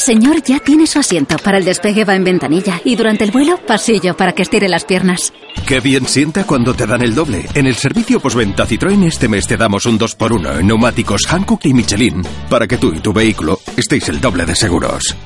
[0.00, 1.36] Señor, ya tiene su asiento.
[1.36, 4.84] Para el despegue va en ventanilla y durante el vuelo, pasillo para que estire las
[4.84, 5.32] piernas.
[5.66, 7.44] Qué bien sienta cuando te dan el doble.
[7.54, 11.74] En el servicio postventa Citroën este mes te damos un 2x1 en neumáticos Hankook y
[11.74, 15.16] Michelin para que tú y tu vehículo estéis el doble de seguros.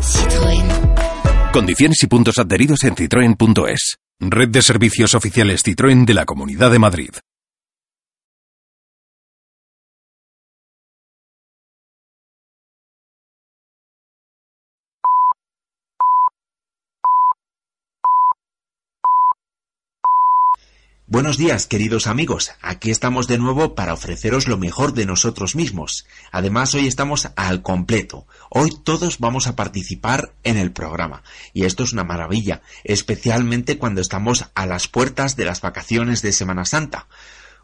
[0.00, 1.52] Citroën.
[1.52, 3.98] Condiciones y puntos adheridos en citroen.es.
[4.18, 7.10] Red de servicios oficiales Citroën de la Comunidad de Madrid.
[21.10, 22.52] Buenos días, queridos amigos.
[22.62, 26.06] Aquí estamos de nuevo para ofreceros lo mejor de nosotros mismos.
[26.30, 28.28] Además, hoy estamos al completo.
[28.48, 31.24] Hoy todos vamos a participar en el programa.
[31.52, 36.32] Y esto es una maravilla, especialmente cuando estamos a las puertas de las vacaciones de
[36.32, 37.08] Semana Santa.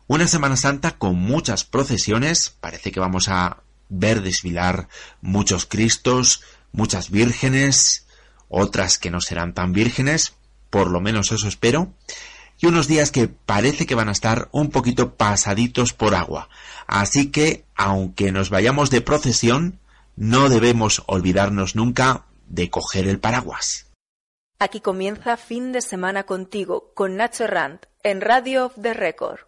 [0.08, 2.50] Una Semana Santa con muchas procesiones.
[2.50, 4.88] Parece que vamos a ver desfilar
[5.20, 8.08] muchos Cristos, muchas vírgenes,
[8.48, 10.32] otras que no serán tan vírgenes.
[10.68, 11.94] Por lo menos eso espero
[12.58, 16.48] y unos días que parece que van a estar un poquito pasaditos por agua.
[16.86, 19.78] Así que, aunque nos vayamos de procesión,
[20.16, 23.86] no debemos olvidarnos nunca de coger el paraguas.
[24.58, 29.40] Aquí comienza fin de semana contigo con Nacho Rand en Radio of the Record.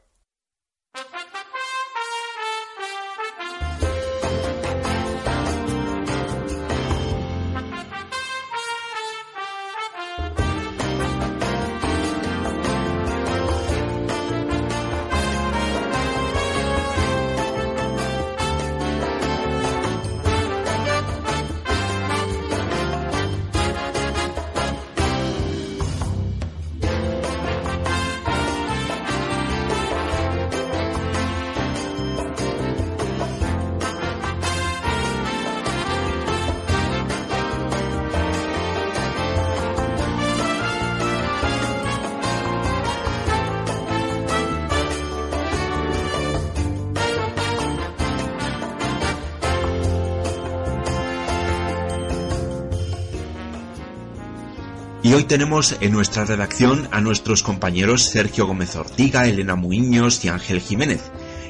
[55.08, 60.28] Y hoy tenemos en nuestra redacción a nuestros compañeros Sergio Gómez Ortiga, Elena Muiños y
[60.28, 61.00] Ángel Jiménez.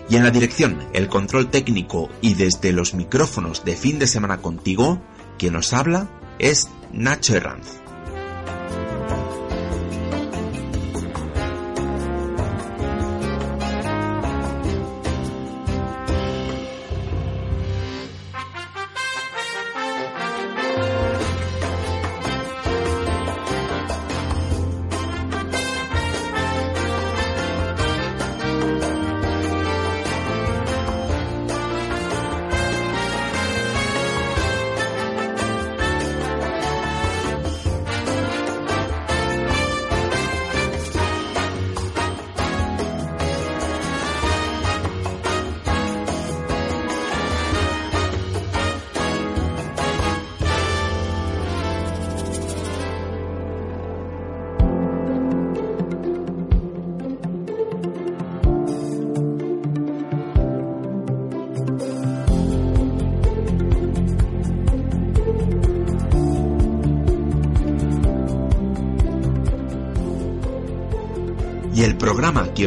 [0.08, 4.38] Y en la dirección, el control técnico y desde los micrófonos de fin de semana
[4.38, 5.02] contigo,
[5.40, 6.08] quien nos habla
[6.38, 7.87] es Nacho Herranz.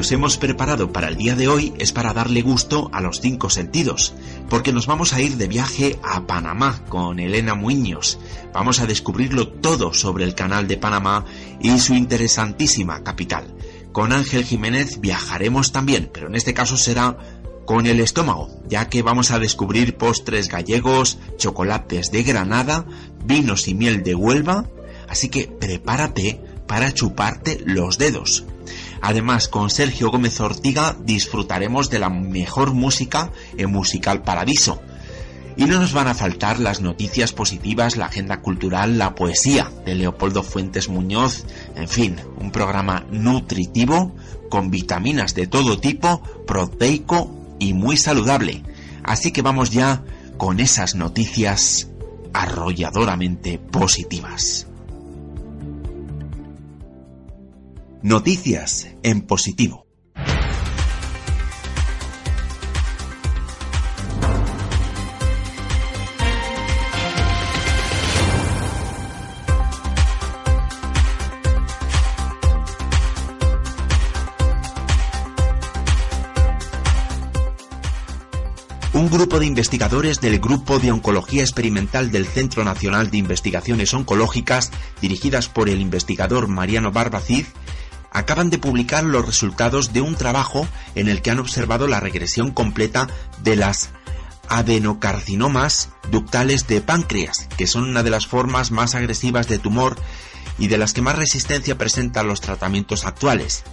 [0.01, 3.51] Os hemos preparado para el día de hoy es para darle gusto a los cinco
[3.51, 4.15] sentidos,
[4.49, 8.17] porque nos vamos a ir de viaje a Panamá con Elena Muñoz.
[8.51, 11.25] Vamos a descubrirlo todo sobre el canal de Panamá
[11.61, 13.53] y su interesantísima capital.
[13.91, 17.19] Con Ángel Jiménez viajaremos también, pero en este caso será
[17.65, 22.87] con el estómago, ya que vamos a descubrir postres gallegos, chocolates de Granada,
[23.23, 24.65] vinos y miel de Huelva,
[25.07, 28.45] así que prepárate para chuparte los dedos.
[29.01, 34.81] Además, con Sergio Gómez Ortiga disfrutaremos de la mejor música en Musical Paradiso.
[35.57, 39.95] Y no nos van a faltar las noticias positivas, la agenda cultural, la poesía de
[39.95, 41.45] Leopoldo Fuentes Muñoz,
[41.75, 44.15] en fin, un programa nutritivo,
[44.49, 48.63] con vitaminas de todo tipo, proteico y muy saludable.
[49.03, 50.03] Así que vamos ya
[50.37, 51.89] con esas noticias
[52.33, 54.70] arrolladoramente positivas.
[58.03, 59.85] Noticias en positivo.
[78.93, 84.71] Un grupo de investigadores del Grupo de Oncología Experimental del Centro Nacional de Investigaciones Oncológicas,
[85.01, 87.45] dirigidas por el investigador Mariano Barbacid,
[88.11, 92.51] acaban de publicar los resultados de un trabajo en el que han observado la regresión
[92.51, 93.07] completa
[93.41, 93.89] de las
[94.49, 99.97] adenocarcinomas ductales de páncreas, que son una de las formas más agresivas de tumor
[100.59, 103.63] y de las que más resistencia presentan los tratamientos actuales.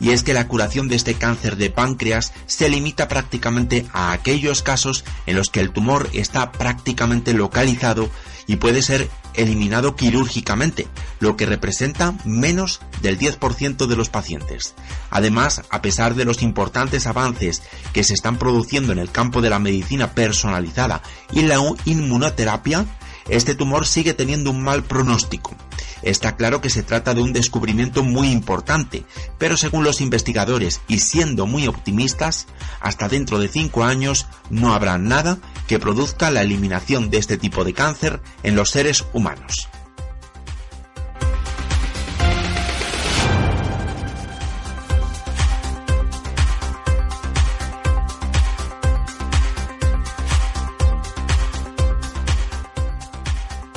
[0.00, 4.62] Y es que la curación de este cáncer de páncreas se limita prácticamente a aquellos
[4.62, 8.10] casos en los que el tumor está prácticamente localizado
[8.46, 10.86] y puede ser eliminado quirúrgicamente,
[11.20, 14.74] lo que representa menos del 10% de los pacientes.
[15.10, 17.62] Además, a pesar de los importantes avances
[17.92, 21.02] que se están produciendo en el campo de la medicina personalizada
[21.32, 22.86] y la inmunoterapia,
[23.28, 25.54] este tumor sigue teniendo un mal pronóstico
[26.02, 29.04] Está claro que se trata de un descubrimiento muy importante,
[29.38, 32.46] pero según los investigadores y siendo muy optimistas,
[32.80, 37.64] hasta dentro de 5 años no habrá nada que produzca la eliminación de este tipo
[37.64, 39.68] de cáncer en los seres humanos.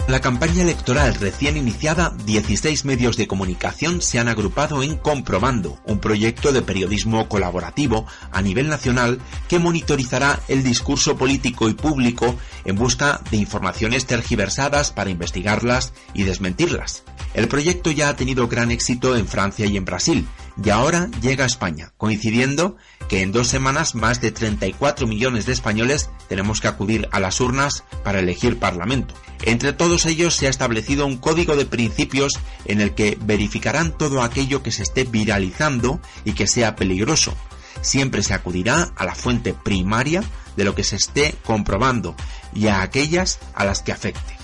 [0.09, 5.99] La campaña electoral recién iniciada, 16 medios de comunicación se han agrupado en Comprobando, un
[5.99, 12.35] proyecto de periodismo colaborativo a nivel nacional que monitorizará el discurso político y público
[12.65, 17.03] en busca de informaciones tergiversadas para investigarlas y desmentirlas.
[17.35, 20.27] El proyecto ya ha tenido gran éxito en Francia y en Brasil,
[20.63, 22.77] y ahora llega a España, coincidiendo
[23.09, 27.41] que en dos semanas más de 34 millones de españoles tenemos que acudir a las
[27.41, 29.15] urnas para elegir Parlamento.
[29.41, 34.21] Entre todos ellos se ha establecido un código de principios en el que verificarán todo
[34.21, 37.33] aquello que se esté viralizando y que sea peligroso.
[37.81, 40.23] Siempre se acudirá a la fuente primaria
[40.55, 42.15] de lo que se esté comprobando
[42.53, 44.37] y a aquellas a las que afecte.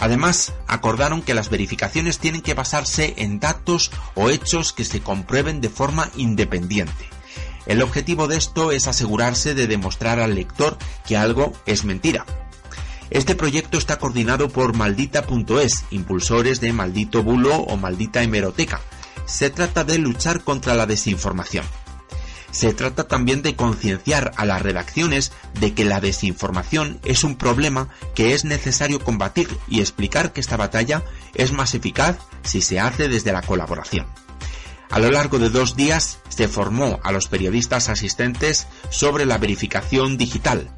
[0.00, 5.60] Además, acordaron que las verificaciones tienen que basarse en datos o hechos que se comprueben
[5.60, 7.14] de forma independiente.
[7.66, 10.76] El objetivo de esto es asegurarse de demostrar al lector
[11.06, 12.26] que algo es mentira.
[13.10, 18.80] Este proyecto está coordinado por maldita.es, impulsores de Maldito Bulo o Maldita Hemeroteca.
[19.26, 21.64] Se trata de luchar contra la desinformación.
[22.50, 27.88] Se trata también de concienciar a las redacciones de que la desinformación es un problema
[28.14, 31.02] que es necesario combatir y explicar que esta batalla
[31.34, 34.06] es más eficaz si se hace desde la colaboración.
[34.90, 40.16] A lo largo de dos días se formó a los periodistas asistentes sobre la verificación
[40.16, 40.70] digital.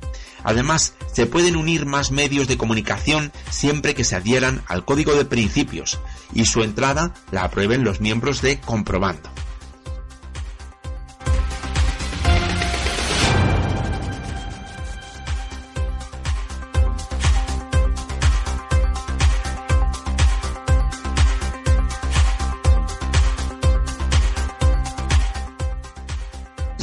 [0.43, 5.25] Además, se pueden unir más medios de comunicación siempre que se adhieran al código de
[5.25, 5.99] principios
[6.33, 9.29] y su entrada la aprueben los miembros de Comprobando.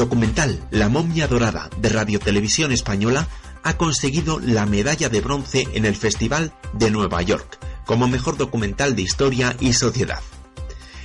[0.04, 3.30] Documental La momia dorada de Radio Televisión Española
[3.64, 8.98] ha conseguido la medalla de bronce en el Festival de Nueva York como mejor documental
[8.98, 10.20] de historia y sociedad.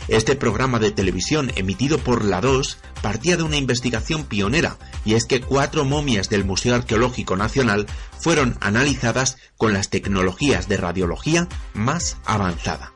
[0.09, 5.27] Este programa de televisión emitido por la 2 partía de una investigación pionera y es
[5.27, 7.87] que cuatro momias del Museo Arqueológico Nacional
[8.19, 12.93] fueron analizadas con las tecnologías de radiología más avanzada.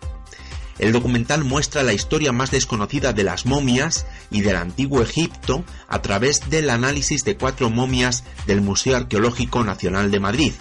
[0.79, 6.00] El documental muestra la historia más desconocida de las momias y del antiguo Egipto a
[6.02, 10.52] través del análisis de cuatro momias del Museo Arqueológico Nacional de Madrid,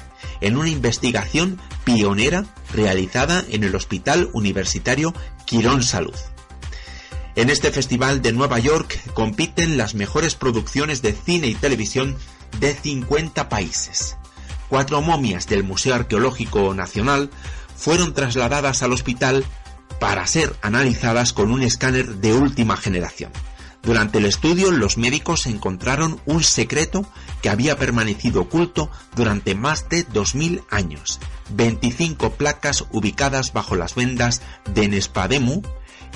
[0.41, 5.13] en una investigación pionera realizada en el Hospital Universitario
[5.45, 6.15] Quirón Salud.
[7.35, 12.17] En este festival de Nueva York compiten las mejores producciones de cine y televisión
[12.59, 14.17] de 50 países.
[14.67, 17.29] Cuatro momias del Museo Arqueológico Nacional
[17.75, 19.45] fueron trasladadas al hospital
[19.99, 23.31] para ser analizadas con un escáner de última generación.
[23.83, 27.05] Durante el estudio los médicos encontraron un secreto
[27.41, 31.19] que había permanecido oculto durante más de 2000 años.
[31.49, 34.41] 25 placas ubicadas bajo las vendas
[34.73, 35.63] de Nespademu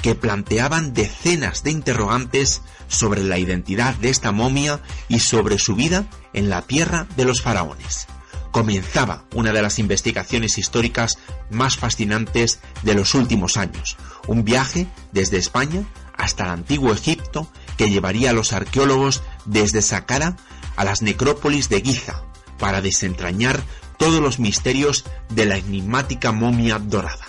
[0.01, 6.05] que planteaban decenas de interrogantes sobre la identidad de esta momia y sobre su vida
[6.34, 8.08] en la tierra de los faraones.
[8.56, 11.18] Comenzaba una de las investigaciones históricas
[11.50, 13.98] más fascinantes de los últimos años,
[14.28, 15.84] un viaje desde España
[16.16, 20.38] hasta el antiguo Egipto que llevaría a los arqueólogos desde Saqqara
[20.78, 22.24] a las necrópolis de Giza
[22.58, 23.62] para desentrañar
[23.98, 27.28] todos los misterios de la enigmática momia dorada.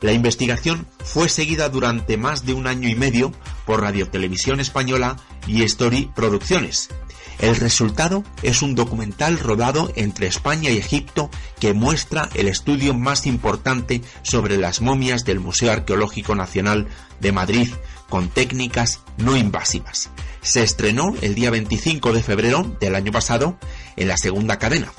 [0.00, 3.30] La investigación fue seguida durante más de un año y medio
[3.66, 6.88] por Radio Televisión Española y Story Producciones,
[7.38, 13.26] el resultado es un documental rodado entre España y Egipto que muestra el estudio más
[13.26, 16.88] importante sobre las momias del Museo Arqueológico Nacional
[17.20, 17.68] de Madrid
[18.08, 20.10] con técnicas no invasivas.
[20.40, 23.58] Se estrenó el día 25 de febrero del año pasado
[23.96, 24.92] en la segunda cadena.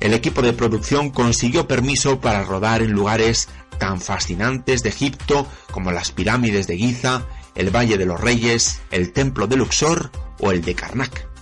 [0.00, 3.48] El equipo de producción consiguió permiso para rodar en lugares
[3.78, 9.12] tan fascinantes de Egipto como las pirámides de Giza, el Valle de los Reyes, el
[9.12, 11.35] Templo de Luxor o el de Karnak.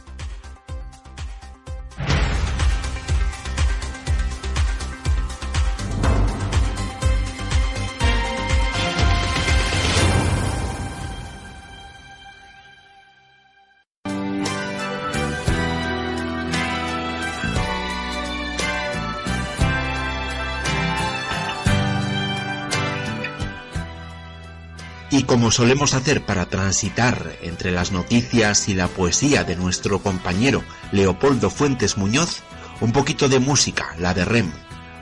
[25.26, 30.62] Como solemos hacer para transitar entre las noticias y la poesía de nuestro compañero
[30.92, 32.42] Leopoldo Fuentes Muñoz,
[32.80, 34.52] un poquito de música, la de Rem,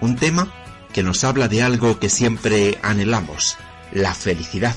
[0.01, 0.53] un tema
[0.93, 3.57] que nos habla de algo que siempre anhelamos,
[3.91, 4.77] la felicidad.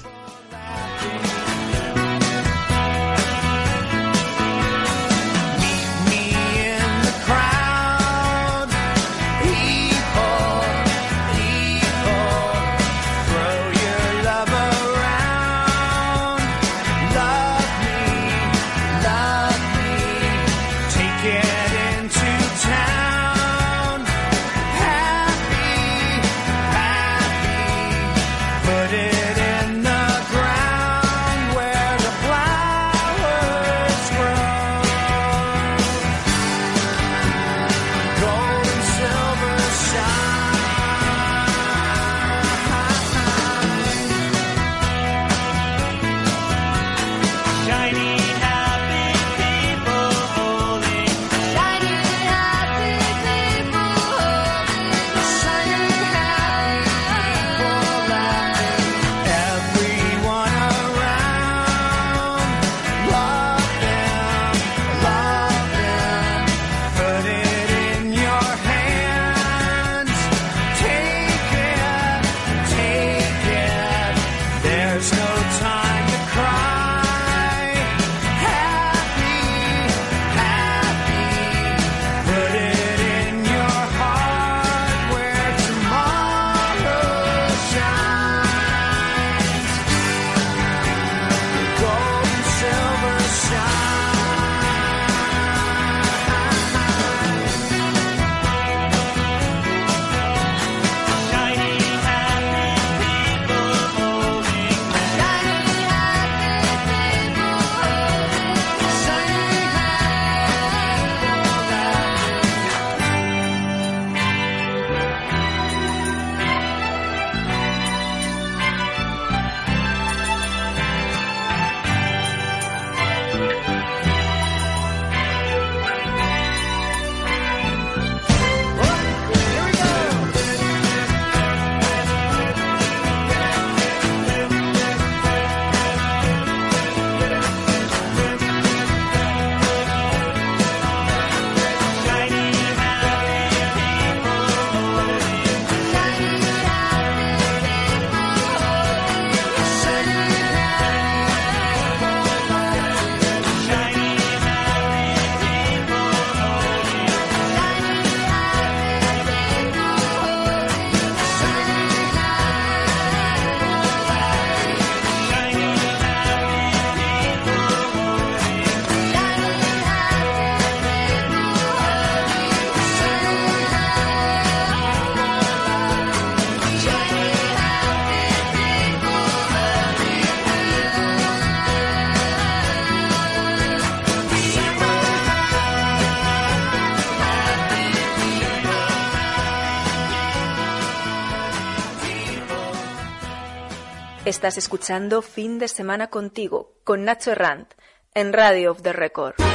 [194.46, 197.66] Estás escuchando Fin de Semana contigo, con Nacho Rand,
[198.14, 199.55] en Radio of the Record.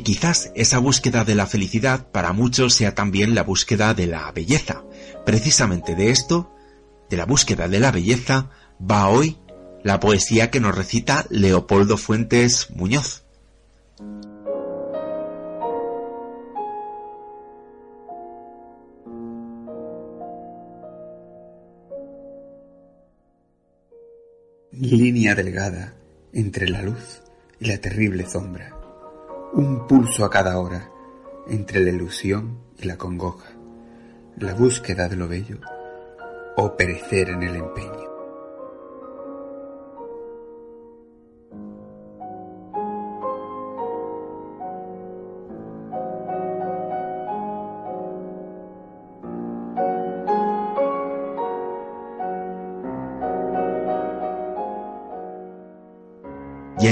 [0.00, 4.32] Y quizás esa búsqueda de la felicidad para muchos sea también la búsqueda de la
[4.32, 4.82] belleza.
[5.26, 6.54] Precisamente de esto,
[7.10, 8.48] de la búsqueda de la belleza,
[8.80, 9.36] va hoy
[9.82, 13.24] la poesía que nos recita Leopoldo Fuentes Muñoz.
[24.72, 25.92] Línea delgada
[26.32, 27.20] entre la luz
[27.58, 28.79] y la terrible sombra.
[29.52, 30.90] Un pulso a cada hora
[31.48, 33.50] entre la ilusión y la congoja.
[34.36, 35.58] La búsqueda de lo bello
[36.56, 38.09] o perecer en el empeño.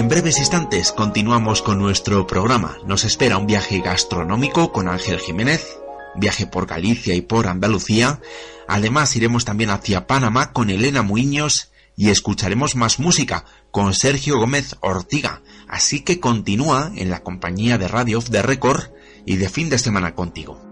[0.09, 2.79] En breves instantes continuamos con nuestro programa.
[2.87, 5.77] Nos espera un viaje gastronómico con Ángel Jiménez,
[6.17, 8.19] viaje por Galicia y por Andalucía.
[8.67, 14.77] Además iremos también hacia Panamá con Elena Muiños y escucharemos más música con Sergio Gómez
[14.81, 15.43] Ortiga.
[15.69, 18.85] Así que continúa en la compañía de Radio Off the Record
[19.27, 20.68] y de fin de semana contigo.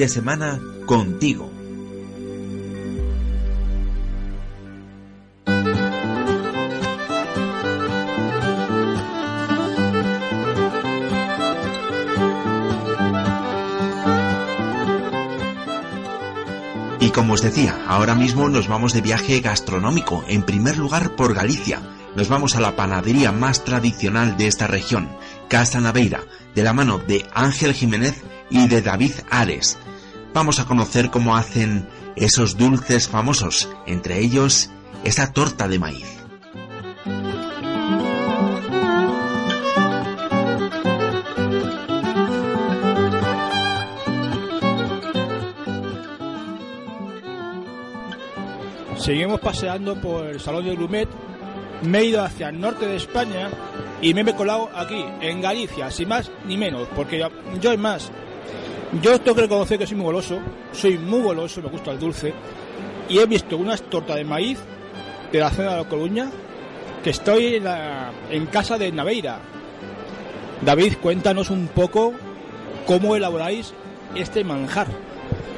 [0.00, 1.50] De semana contigo.
[16.98, 21.34] Y como os decía, ahora mismo nos vamos de viaje gastronómico, en primer lugar por
[21.34, 21.82] Galicia.
[22.16, 25.10] Nos vamos a la panadería más tradicional de esta región,
[25.48, 26.22] Casa Naveira,
[26.54, 29.76] de la mano de Ángel Jiménez y de David Ares.
[30.32, 34.70] Vamos a conocer cómo hacen esos dulces famosos, entre ellos
[35.04, 36.20] esa torta de maíz.
[49.00, 51.08] Seguimos paseando por el Salón de Grumet.
[51.82, 53.48] Me he ido hacia el norte de España
[54.02, 58.12] y me he colado aquí, en Galicia, sin más ni menos, porque yo, es más.
[59.02, 60.38] Yo tengo que reconocer que soy muy goloso,
[60.72, 62.32] soy muy goloso, me gusta el dulce,
[63.08, 64.58] y he visto unas tortas de maíz
[65.30, 66.30] de la zona de la Coruña
[67.04, 69.38] que estoy en, la- en casa de Naveira.
[70.62, 72.12] David, cuéntanos un poco
[72.84, 73.72] cómo elaboráis
[74.16, 74.88] este manjar.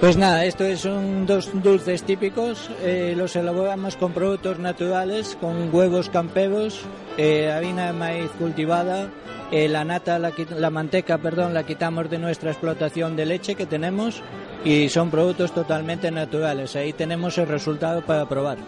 [0.01, 2.71] Pues nada, estos son dos dulces típicos.
[2.83, 6.81] eh, los elaboramos con productos naturales, con huevos campevos,
[7.17, 9.11] eh, harina de maíz cultivada,
[9.53, 13.67] eh, la nata, la, la manteca, perdón, la quitamos de nuestra explotación de leche que
[13.67, 14.23] tenemos
[14.65, 16.75] y son productos totalmente naturales.
[16.75, 18.59] Ahí tenemos el resultado para probar.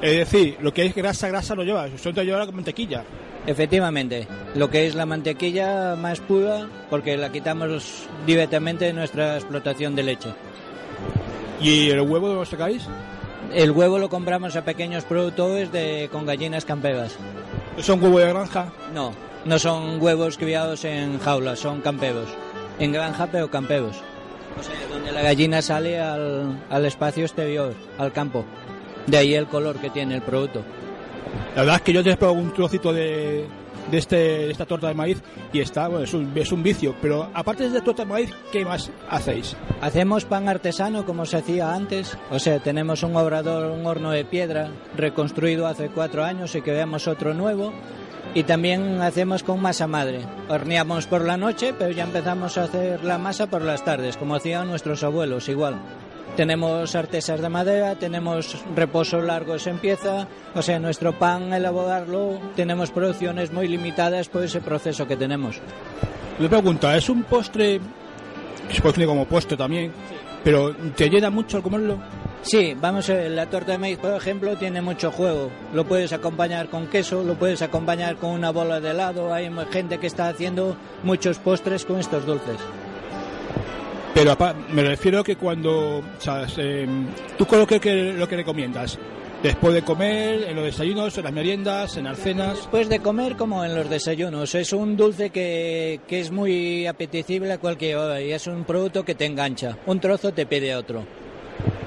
[0.00, 3.04] Es decir, lo que es grasa, grasa no lleva, solo lleva con mantequilla.
[3.46, 9.96] Efectivamente, lo que es la mantequilla más pura, porque la quitamos directamente de nuestra explotación
[9.96, 10.30] de leche.
[11.60, 12.86] ¿Y el huevo de lo sacáis?
[13.52, 17.16] El huevo lo compramos a pequeños productores de, con gallinas campevas.
[17.78, 18.72] ¿Son huevos de granja?
[18.94, 19.12] No,
[19.44, 22.28] no son huevos criados en jaulas, son campevos.
[22.78, 23.96] En granja, pero campevos.
[24.58, 28.44] O sea, donde la gallina sale al, al espacio exterior, al campo.
[29.06, 30.62] De ahí el color que tiene el producto.
[31.54, 33.46] La verdad es que yo te he probado un trocito de,
[33.90, 36.94] de, este, de esta torta de maíz y está, bueno, es un, es un vicio.
[37.00, 39.56] Pero aparte de torta de maíz, ¿qué más hacéis?
[39.80, 42.16] Hacemos pan artesano como se hacía antes.
[42.30, 47.06] O sea, tenemos un obrador, un horno de piedra reconstruido hace cuatro años y creamos
[47.08, 47.72] otro nuevo.
[48.34, 50.20] Y también hacemos con masa madre.
[50.48, 54.34] Horneamos por la noche, pero ya empezamos a hacer la masa por las tardes, como
[54.34, 55.74] hacían nuestros abuelos, igual.
[56.36, 62.90] Tenemos artesas de madera, tenemos reposos largos en pieza, o sea, nuestro pan, elaborarlo, tenemos
[62.90, 65.60] producciones muy limitadas por ese proceso que tenemos.
[66.38, 67.80] Le pregunto, ¿es un postre
[68.80, 69.92] puede definir como postre también?
[70.44, 71.98] Pero ¿te llena mucho al comerlo?
[72.42, 75.50] Sí, vamos a ver, la torta de maíz, por ejemplo, tiene mucho juego.
[75.72, 79.32] Lo puedes acompañar con queso, lo puedes acompañar con una bola de helado.
[79.32, 82.58] Hay gente que está haciendo muchos postres con estos dulces.
[84.14, 84.36] Pero
[84.72, 86.86] me refiero que cuando, o sea, eh,
[87.38, 88.98] ¿tú es lo que, que- lo que recomiendas?
[89.42, 92.56] Después de comer, en los desayunos, en las meriendas, en las cenas.
[92.58, 94.54] Después de comer como en los desayunos.
[94.54, 99.04] Es un dulce que, que es muy apetecible a cualquier hora y es un producto
[99.04, 99.76] que te engancha.
[99.86, 101.04] Un trozo te pide otro.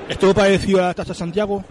[0.10, 1.64] ¿Estuvo parecido a la taza Santiago?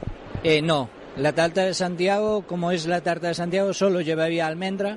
[0.42, 0.88] Eh, no,
[1.18, 4.96] La tarta de Santiago, como es la tarta de Santiago, solo llevaría almendra,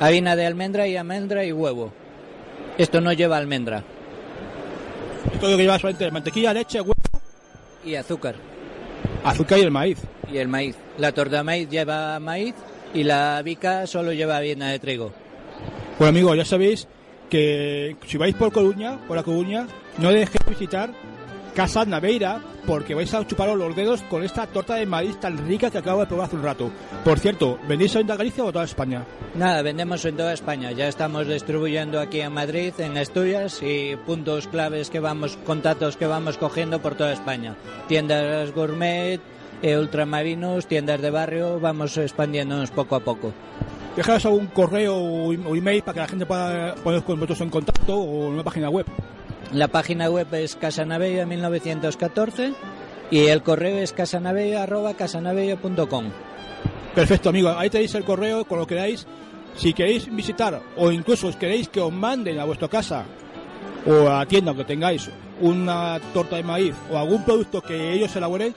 [0.00, 1.92] harina de almendra y almendra y huevo.
[2.78, 3.84] Esto no lleva almendra.
[5.40, 6.94] Todo lo que lleva solamente mantequilla, leche, huevo
[7.84, 8.34] y azúcar.
[9.24, 9.98] Azúcar y el maíz.
[10.32, 10.76] Y el maíz.
[10.98, 12.54] La torta de maíz lleva maíz
[12.94, 15.12] y la bica solo lleva avena de trigo.
[15.98, 16.86] Bueno amigos, ya sabéis
[17.28, 19.66] que si vais por Coruña, por la Coruña,
[19.98, 20.90] no dejéis visitar
[21.54, 25.70] Casa Naveira porque vais a chuparos los dedos con esta torta de maíz tan rica
[25.70, 26.70] que acabo de probar hace un rato.
[27.02, 29.06] Por cierto, ¿vendéis en Galicia o toda España?
[29.34, 30.70] Nada, vendemos en toda España.
[30.72, 36.06] Ya estamos distribuyendo aquí en Madrid, en Asturias y puntos claves que vamos, contactos que
[36.06, 37.56] vamos cogiendo por toda España.
[37.88, 39.18] Tiendas gourmet,
[39.62, 43.32] eh, ultramarinos, tiendas de barrio, vamos expandiéndonos poco a poco.
[43.96, 47.96] Dejaros algún correo o email para que la gente pueda poner con vosotros en contacto
[47.96, 48.84] o una página web.
[49.52, 52.52] La página web es Casanabella 1914
[53.10, 56.10] y el correo es casanabella.casanabella.com.
[56.94, 57.48] Perfecto, amigo.
[57.56, 59.06] Ahí tenéis el correo con lo que queráis.
[59.56, 63.06] Si queréis visitar o incluso queréis que os manden a vuestra casa
[63.86, 65.08] o a la tienda que tengáis
[65.40, 68.54] una torta de maíz o algún producto que ellos elaboren,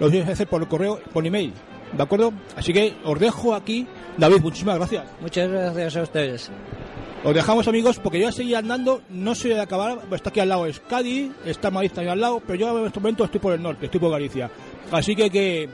[0.00, 1.52] lo podéis hacer por el correo, por email.
[1.92, 2.32] ¿De acuerdo?
[2.56, 3.86] Así que os dejo aquí.
[4.16, 5.04] David, muchísimas gracias.
[5.20, 6.50] Muchas gracias a ustedes.
[7.24, 10.40] Os dejamos amigos porque yo voy a seguir andando, no soy de acabar, está aquí
[10.40, 10.82] al lado es
[11.44, 14.00] está Madrid también al lado, pero yo en este momento estoy por el norte, estoy
[14.00, 14.50] por Galicia.
[14.90, 15.68] Así que que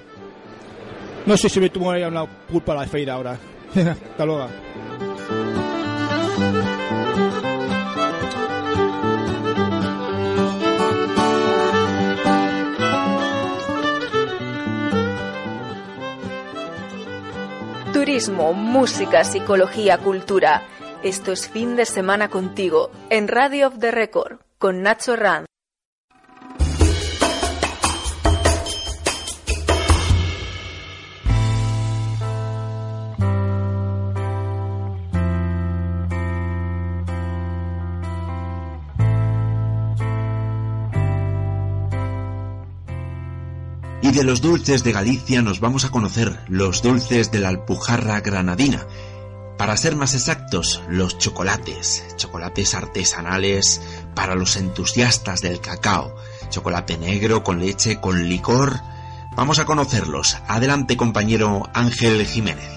[1.25, 3.39] no sé si me tomo una culpa la feira ahora.
[3.75, 4.49] Hasta luego.
[17.95, 20.63] Turismo, música, psicología, cultura.
[21.05, 25.47] Esto es fin de semana contigo en Radio of the Record con Nacho Ranz.
[44.03, 48.21] Y de los dulces de Galicia nos vamos a conocer los dulces de la Alpujarra
[48.21, 48.85] granadina,
[49.59, 53.83] para ser más exactos, los chocolates, chocolates artesanales
[54.15, 56.15] para los entusiastas del cacao,
[56.49, 58.81] chocolate negro con leche, con licor.
[59.35, 60.39] Vamos a conocerlos.
[60.47, 62.71] Adelante compañero Ángel Jiménez.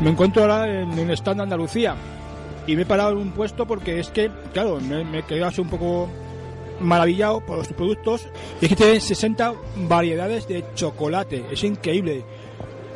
[0.00, 1.96] Me encuentro ahora en un stand de Andalucía,
[2.66, 5.60] y me he parado en un puesto porque es que, claro, me, me quedado así
[5.60, 6.08] un poco
[6.80, 8.26] maravillado por los productos.
[8.60, 9.54] Y es que tienen 60
[9.88, 12.24] variedades de chocolate, es increíble.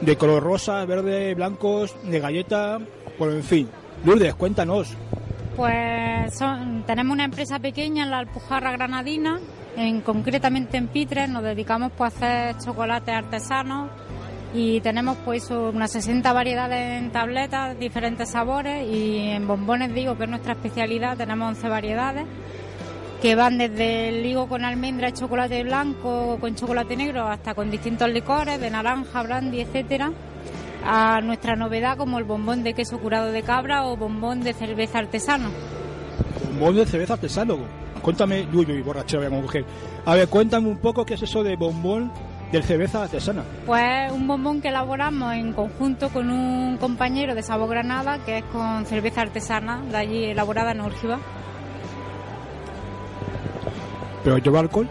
[0.00, 2.78] De color rosa, verde, blancos, de galleta,
[3.18, 3.68] pues en fin.
[4.04, 4.96] Lourdes, cuéntanos.
[5.56, 6.38] Pues
[6.86, 9.40] tenemos una empresa pequeña en la Alpujarra Granadina,
[9.76, 13.90] en, concretamente en Pitres, nos dedicamos pues, a hacer chocolates artesanos
[14.52, 20.24] y tenemos pues unas 60 variedades en tabletas, diferentes sabores y en bombones digo que
[20.24, 22.26] es nuestra especialidad, tenemos 11 variedades
[23.22, 28.08] que van desde el higo con almendra chocolate blanco con chocolate negro hasta con distintos
[28.08, 30.10] licores de naranja, brandy, etcétera
[30.84, 34.98] a nuestra novedad como el bombón de queso curado de cabra o bombón de cerveza
[34.98, 35.50] artesano.
[36.52, 37.58] Bombón de cerveza artesano.
[38.02, 39.64] Cuéntame, uy, uy, borrachera voy.
[40.06, 42.10] A ver, cuéntame un poco qué es eso de bombón
[42.52, 43.44] del cerveza artesana?
[43.66, 48.44] Pues un bombón que elaboramos en conjunto con un compañero de Sabor Granada, que es
[48.44, 51.18] con cerveza artesana, de allí elaborada en Urgiva.
[54.24, 54.88] ¿Pero lleva alcohol?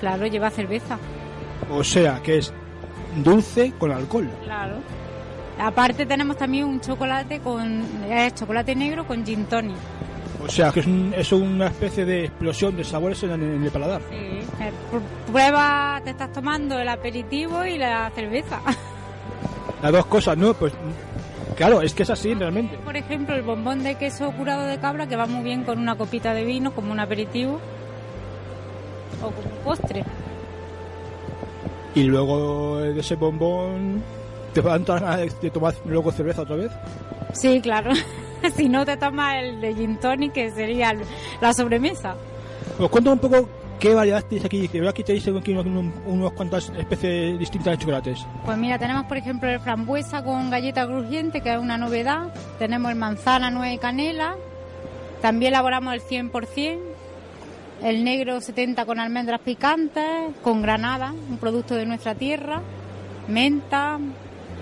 [0.00, 0.98] Claro, lleva cerveza.
[1.70, 2.52] O sea, que es
[3.22, 4.28] dulce con alcohol.
[4.44, 4.76] Claro.
[5.60, 9.76] Aparte tenemos también un chocolate con es chocolate negro con gin tonic.
[10.44, 14.00] O sea, que es, es una especie de explosión de sabores en, el paladar.
[14.10, 14.16] Sí.
[14.16, 14.72] Eh,
[15.30, 18.60] prueba, te estás tomando el aperitivo y la cerveza.
[19.82, 20.54] Las dos cosas, ¿no?
[20.54, 20.72] Pues
[21.56, 22.76] claro, es que es así realmente.
[22.78, 25.96] Por ejemplo, el bombón de queso curado de cabra que va muy bien con una
[25.96, 27.60] copita de vino como un aperitivo
[29.22, 30.04] o como un postre.
[31.94, 34.02] Y luego de ese bombón,
[34.52, 36.72] ¿te van a de tomar luego cerveza otra vez?
[37.32, 37.92] Sí, claro.
[38.56, 40.94] si no te tomas el de gin tonic, que sería
[41.40, 42.16] la sobremesa.
[42.78, 44.68] Os cuento un poco qué variedad tenéis aquí.
[44.68, 45.66] Que aquí tenéis aquí unos,
[46.06, 48.26] unos cuantas especies distintas de chocolates.
[48.44, 52.32] Pues mira, tenemos por ejemplo el frambuesa con galleta crujiente, que es una novedad.
[52.58, 54.36] Tenemos el manzana, nuez y canela.
[55.22, 56.78] También elaboramos el 100%.
[57.82, 62.60] El negro 70 con almendras picantes, con granada, un producto de nuestra tierra.
[63.28, 64.00] Menta,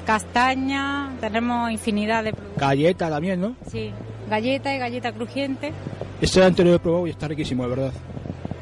[0.07, 2.61] castaña, tenemos infinidad de productos.
[2.61, 3.57] Galleta también, ¿no?
[3.71, 3.93] Sí,
[4.31, 5.73] galleta y galleta crujiente.
[6.21, 7.93] Ese anterior lo he probado y está riquísimo, de verdad.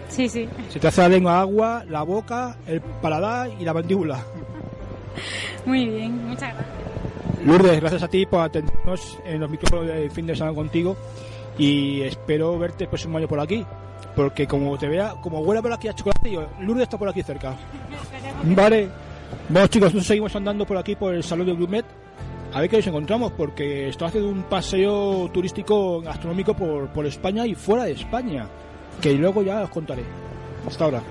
[0.08, 0.48] Sí, sí.
[0.70, 4.24] Se te hace la lengua agua, la boca, el paladar y la mandíbula.
[5.66, 6.84] Muy bien, muchas gracias.
[7.44, 10.96] Lourdes, gracias a ti por atendernos en los micrófonos de fin de semana contigo
[11.58, 13.64] y espero verte el próximo año por aquí.
[14.16, 17.22] Porque como te vea, como huele por aquí a chocolate, yo, Lourdes está por aquí
[17.22, 17.54] cerca.
[18.44, 19.03] Vale.
[19.48, 21.84] Bueno chicos, nosotros seguimos andando por aquí por el Salón de Blumet.
[22.52, 27.46] A ver qué nos encontramos, porque estoy haciendo un paseo turístico gastronómico por, por España
[27.46, 28.46] y fuera de España.
[29.00, 30.04] Que luego ya os contaré.
[30.66, 31.02] Hasta ahora.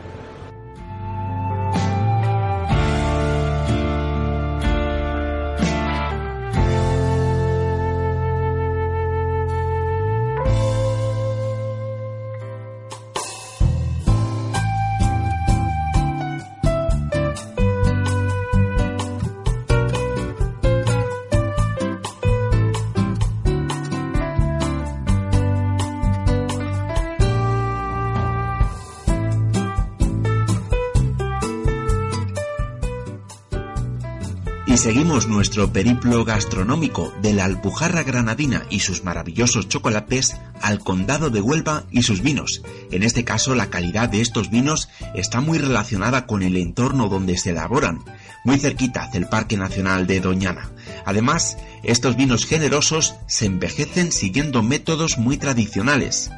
[34.74, 41.30] Y seguimos nuestro periplo gastronómico de la Alpujarra Granadina y sus maravillosos chocolates al Condado
[41.30, 42.64] de Huelva y sus vinos.
[42.90, 47.38] En este caso, la calidad de estos vinos está muy relacionada con el entorno donde
[47.38, 48.00] se elaboran,
[48.46, 50.72] muy cerquita del Parque Nacional de Doñana.
[51.06, 56.32] Además, estos vinos generosos se envejecen siguiendo métodos muy tradicionales.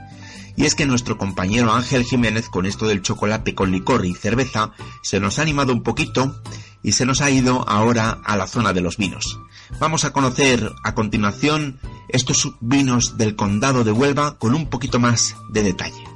[0.57, 4.71] Y es que nuestro compañero Ángel Jiménez con esto del chocolate con licor y cerveza
[5.01, 6.41] se nos ha animado un poquito
[6.81, 9.39] y se nos ha ido ahora a la zona de los vinos.
[9.79, 15.35] Vamos a conocer a continuación estos vinos del condado de Huelva con un poquito más
[15.51, 16.14] de detalle.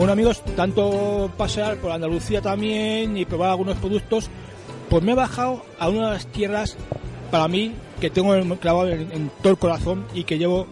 [0.00, 4.30] Bueno amigos, tanto pasear por Andalucía también y probar algunos productos,
[4.88, 6.78] pues me he bajado a una de las tierras
[7.30, 10.66] para mí que tengo clavado en, todo el corazón y que llevo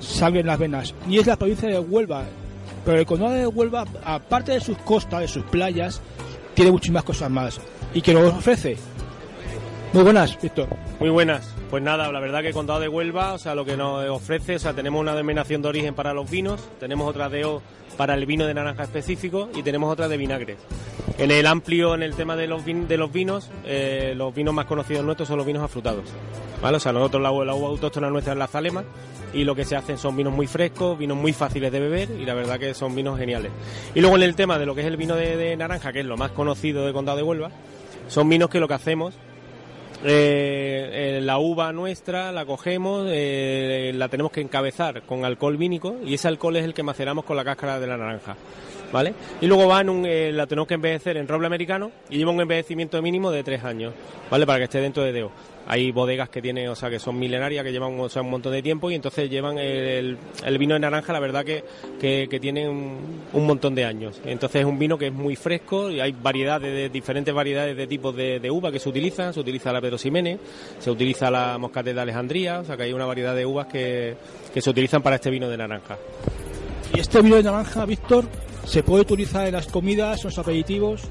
[0.00, 0.94] sangre en las venas.
[1.08, 2.24] Y es la provincia de Huelva.
[2.84, 6.02] Pero el condado de Huelva, aparte de sus costas, de sus playas,
[6.52, 7.58] tiene muchísimas cosas más.
[7.94, 8.76] ¿Y que nos ofrece?
[9.94, 10.66] Muy buenas, Víctor.
[10.98, 11.54] Muy buenas.
[11.70, 14.58] Pues nada, la verdad que condado de Huelva, o sea, lo que nos ofrece, o
[14.58, 17.62] sea, tenemos una denominación de origen para los vinos, tenemos otra de O
[17.96, 20.56] para el vino de naranja específico y tenemos otra de vinagre.
[21.16, 24.52] En el amplio, en el tema de los, vin de los vinos, eh, los vinos
[24.52, 26.06] más conocidos nuestros son los vinos afrutados.
[26.60, 26.78] ¿vale?
[26.78, 28.82] O sea, nosotros la, la uva autóctona nuestra es la zalema
[29.32, 32.24] y lo que se hacen son vinos muy frescos, vinos muy fáciles de beber y
[32.24, 33.52] la verdad que son vinos geniales.
[33.94, 36.00] Y luego en el tema de lo que es el vino de, de naranja, que
[36.00, 37.52] es lo más conocido del condado de Huelva,
[38.08, 39.14] son vinos que lo que hacemos
[40.04, 45.96] eh, eh, la uva nuestra la cogemos, eh, la tenemos que encabezar con alcohol vínico
[46.04, 48.36] y ese alcohol es el que maceramos con la cáscara de la naranja.
[48.92, 49.12] ¿Vale?
[49.40, 52.40] Y luego va en un, la tenemos que envejecer en roble americano y lleva un
[52.40, 53.92] envejecimiento mínimo de tres años,
[54.30, 54.46] ¿vale?
[54.46, 55.32] Para que esté dentro de DO.
[55.66, 58.52] Hay bodegas que tienen, o sea, que son milenarias, que llevan o sea, un montón
[58.52, 60.18] de tiempo y entonces llevan el,
[60.58, 61.64] vino de naranja, la verdad que,
[62.00, 64.20] que, que un, montón de años.
[64.24, 67.86] Entonces es un vino que es muy fresco y hay variedades, de, diferentes variedades de
[67.86, 69.32] tipos de, de uva que se utilizan.
[69.32, 70.38] Se utiliza la Pedro Ximénez,
[70.78, 74.16] se utiliza la Moscatel de Alejandría, o sea que hay una variedad de uvas que,
[74.52, 75.96] que se utilizan para este vino de naranja.
[76.94, 78.26] ¿Y este vino de naranja, Víctor,
[78.64, 81.02] se puede utilizar en las comidas, en los aperitivos?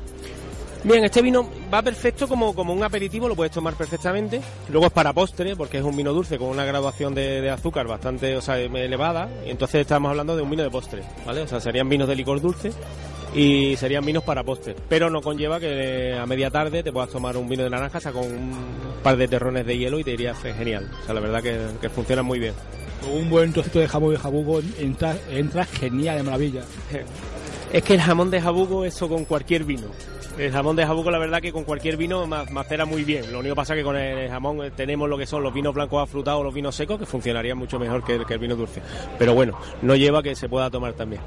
[0.84, 4.42] Bien, este vino va perfecto como, como un aperitivo, lo puedes tomar perfectamente.
[4.70, 7.88] Luego es para postre, porque es un vino dulce con una graduación de, de, azúcar
[7.88, 9.30] bastante o sea, elevada.
[9.46, 11.44] Y entonces estamos hablando de un vino de postre, ¿vale?
[11.44, 12.72] O sea, serían vinos de licor dulce
[13.34, 14.76] y serían vinos para postre.
[14.90, 18.02] Pero no conlleva que a media tarde te puedas tomar un vino de naranja, o
[18.02, 18.54] sea, con un
[19.02, 20.92] par de terrones de hielo y te iría genial.
[21.02, 22.54] O sea, la verdad que, que funciona muy bien.
[23.10, 26.62] Un buen trocito de jamón de jabugo entra, entra genial, de maravilla.
[27.72, 29.88] Es que el jamón de jabugo, eso con cualquier vino.
[30.38, 33.32] El jamón de jabugo, la verdad que con cualquier vino macera muy bien.
[33.32, 35.76] Lo único que pasa es que con el jamón tenemos lo que son los vinos
[35.76, 38.82] blancos afrutados, los vinos secos, que funcionarían mucho mejor que el, que el vino dulce.
[39.20, 41.22] Pero bueno, no lleva que se pueda tomar también.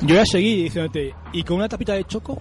[0.00, 2.40] Yo voy a seguir diciéndote, ¿y con una tapita de choco?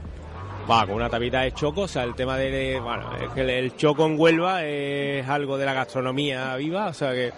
[0.69, 3.75] Va, con una tapita de choco, o sea, el tema de, bueno, es que el
[3.75, 7.31] choco en Huelva es algo de la gastronomía viva, o sea que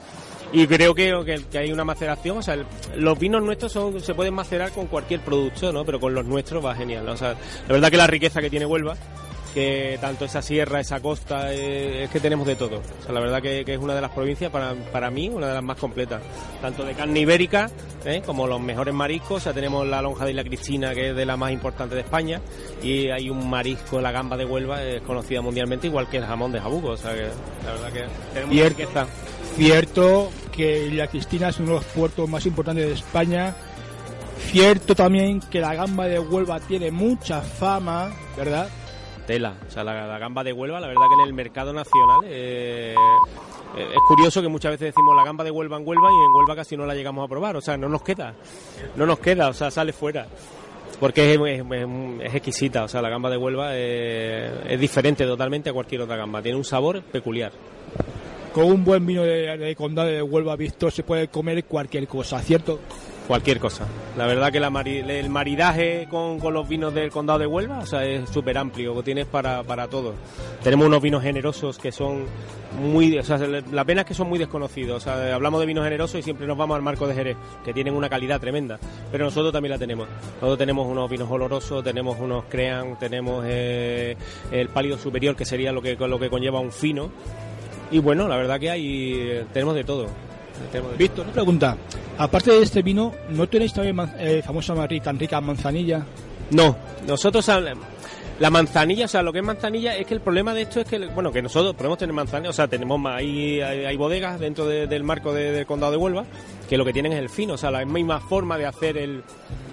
[0.54, 2.58] y creo que, que, hay una maceración, o sea,
[2.96, 5.84] los vinos nuestros son, se pueden macerar con cualquier producto, ¿no?
[5.84, 7.08] Pero con los nuestros va genial.
[7.10, 7.36] O sea,
[7.68, 8.96] la verdad que la riqueza que tiene Huelva
[9.58, 12.78] que tanto esa sierra, esa costa, eh, es que tenemos de todo.
[12.78, 15.48] O sea, la verdad que, que es una de las provincias, para, para mí, una
[15.48, 16.22] de las más completas.
[16.62, 17.67] Tanto de carne ibérica,
[18.06, 18.22] ¿eh?
[18.24, 19.38] como los mejores mariscos.
[19.38, 22.02] O sea, tenemos la lonja de Isla Cristina, que es de la más importante de
[22.02, 22.39] España.
[22.84, 26.52] Y hay un marisco, la gamba de Huelva, es conocida mundialmente, igual que el jamón
[26.52, 26.89] de Jabugo.
[26.91, 27.24] O sea, que
[27.65, 28.78] la verdad que tenemos Cierto.
[28.78, 29.08] riqueza.
[29.56, 33.56] Cierto que la Cristina es uno de los puertos más importantes de España.
[34.52, 38.70] Cierto también que la gamba de Huelva tiene mucha fama, ¿verdad?
[39.28, 42.96] Tela, o sea, la, gamba de Huelva, la verdad que en el mercado nacional eh,
[43.76, 46.32] eh, es curioso que muchas veces decimos la gamba de Huelva en Huelva y en
[46.34, 48.34] Huelva casi no la llegamos a probar, o sea, no nos queda,
[48.96, 50.26] no nos queda, o sea, sale fuera.
[51.00, 56.02] Porque es, exquisita, o sea, la gamba de Huelva eh, es diferente totalmente a cualquier
[56.02, 57.52] otra gamba, tiene un sabor peculiar.
[58.54, 62.40] Con un buen vino de, de condado de Huelva, Víctor, se puede comer cualquier cosa,
[62.40, 62.80] ¿cierto?
[63.28, 63.86] Cualquier cosa.
[64.18, 67.86] La verdad que la el maridaje con, con los vinos del condado de Huelva o
[67.86, 70.13] sea, es súper amplio, lo tienes para, para todo.
[70.63, 72.26] Tenemos unos vinos generosos que son
[72.82, 73.18] muy...
[73.18, 74.98] O sea, la pena es que son muy desconocidos.
[74.98, 77.74] O sea, hablamos de vinos generosos y siempre nos vamos al marco de Jerez, que
[77.74, 78.80] tienen una calidad tremenda.
[79.12, 80.08] Pero nosotros también la tenemos.
[80.36, 84.16] Nosotros tenemos unos vinos olorosos, tenemos unos crean, tenemos eh,
[84.52, 87.10] el pálido superior, que sería lo que, lo que conlleva un fino.
[87.92, 89.13] Y bueno, la verdad que hay...
[89.16, 90.08] eh, Tenemos de todo.
[90.98, 91.78] Víctor, una pregunta.
[92.17, 96.04] Aparte de este vino, ¿no tenéis también eh, famosa Madrid tan rica manzanilla?
[96.52, 96.76] No,
[97.08, 97.74] nosotros habla-
[98.39, 100.88] la manzanilla, o sea, lo que es manzanilla es que el problema de esto es
[100.88, 104.65] que, bueno, que nosotros podemos tener manzanilla, o sea, tenemos ahí hay, hay bodegas dentro
[104.67, 106.24] de- del marco de- del condado de Huelva
[106.70, 109.24] que lo que tienen es el fino, o sea, la misma forma de hacer el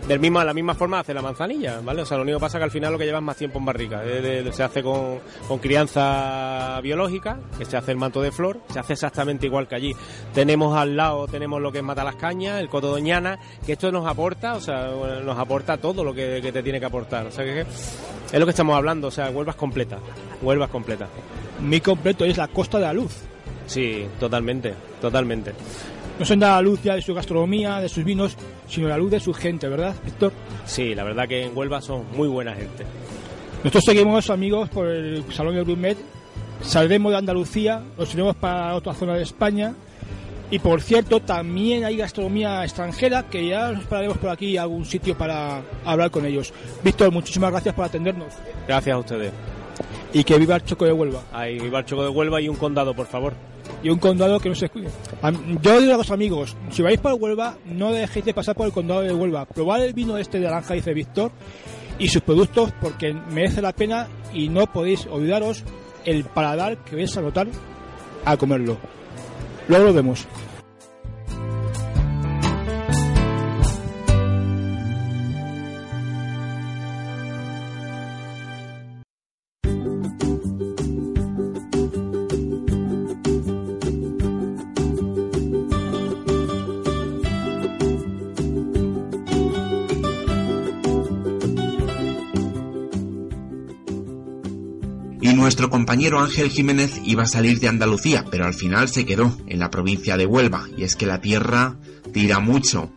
[0.09, 2.03] del misma la misma forma de hacer la manzanilla, ¿vale?
[2.03, 3.37] O sea, lo único que pasa es que al final lo que lleva es más
[3.37, 7.93] tiempo en barrica, eh, de- de- se hace con, con crianza biológica, que se hace
[7.93, 9.97] el manto de flor, se hace exactamente igual que allí.
[10.35, 13.91] Tenemos al lado, tenemos lo que es Mata las Cañas, el Coto Doñana, que esto
[13.91, 14.89] nos aporta, o sea,
[15.25, 17.27] nos aporta todo lo que, que te tiene que aportar.
[17.27, 19.99] O sea, que es lo que estamos hablando, o sea, Huelva es completa,
[20.43, 21.07] Huelva es completa.
[21.61, 23.13] Mi completo es la Costa de la Luz.
[23.67, 25.53] Sí, totalmente, totalmente.
[26.19, 28.37] No son la luz ya de su gastronomía, de sus vinos,
[28.69, 30.33] sino la luz de su gente, ¿verdad, Víctor?
[30.65, 32.85] Sí, la verdad que en Huelva son muy buena gente.
[33.59, 35.99] Nosotros seguimos, amigos, por el Salón de Grumet.
[36.61, 39.75] Saldremos de Andalucía, nos iremos para otra zona de España.
[40.51, 44.85] Y por cierto, también hay gastronomía extranjera que ya nos pararemos por aquí a algún
[44.85, 46.53] sitio para hablar con ellos.
[46.85, 48.35] Víctor, muchísimas gracias por atendernos.
[48.69, 49.33] Gracias a ustedes.
[50.13, 51.23] Y que viva el Choco de Huelva.
[51.33, 53.35] Ahí va el Choco de Huelva y un condado, por favor.
[53.85, 54.89] Y un condado que no se cuide.
[55.23, 58.67] Am- Yo digo a los amigos, si vais por Huelva, no dejéis de pasar por
[58.67, 59.45] el condado de Huelva.
[59.45, 61.31] Probad el vino este de naranja, dice Víctor,
[61.99, 65.63] y sus productos porque merece la pena y no podéis olvidaros
[66.05, 67.47] el paladar que vais a notar
[68.25, 68.79] al comerlo.
[69.69, 70.27] Luego lo vemos.
[95.65, 99.61] Nuestro compañero Ángel Jiménez iba a salir de Andalucía, pero al final se quedó en
[99.61, 101.79] la provincia de Huelva, y es que la tierra
[102.13, 102.93] tira mucho.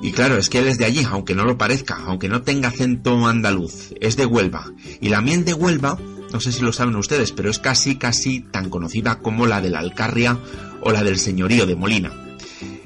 [0.00, 2.70] Y claro, es que él es de allí, aunque no lo parezca, aunque no tenga
[2.70, 4.72] acento andaluz, es de Huelva.
[5.02, 5.98] Y la miel de Huelva,
[6.32, 9.68] no sé si lo saben ustedes, pero es casi, casi tan conocida como la de
[9.68, 10.38] la Alcarria
[10.80, 12.29] o la del señorío de Molina.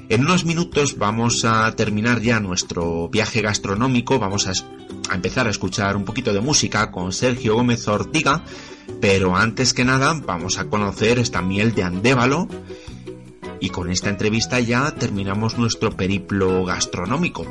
[0.07, 4.53] En unos minutos vamos a terminar ya nuestro viaje gastronómico, vamos a,
[5.13, 8.43] empezar a escuchar un poquito de música con Sergio Gómez Ortiga,
[9.01, 12.47] pero antes que nada vamos a conocer esta miel de Andévalo.
[13.59, 17.45] Y con esta entrevista ya terminamos nuestro periplo gastronómico.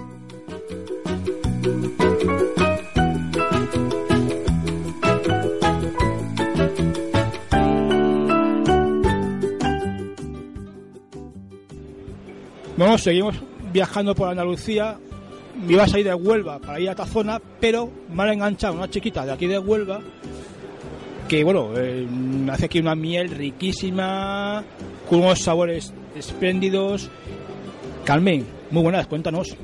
[12.84, 13.34] Bueno, seguimos
[13.72, 14.98] viajando por Andalucía.
[15.64, 18.74] Me iba a salir de Huelva para ir a esta zona, pero me han enganchado
[18.74, 20.02] una chiquita de aquí de Huelva
[21.26, 22.06] que, bueno, eh,
[22.52, 24.62] hace aquí una miel riquísima,
[25.08, 27.08] con unos sabores espléndidos.
[28.04, 29.56] Carmen, muy buenas, cuéntanos.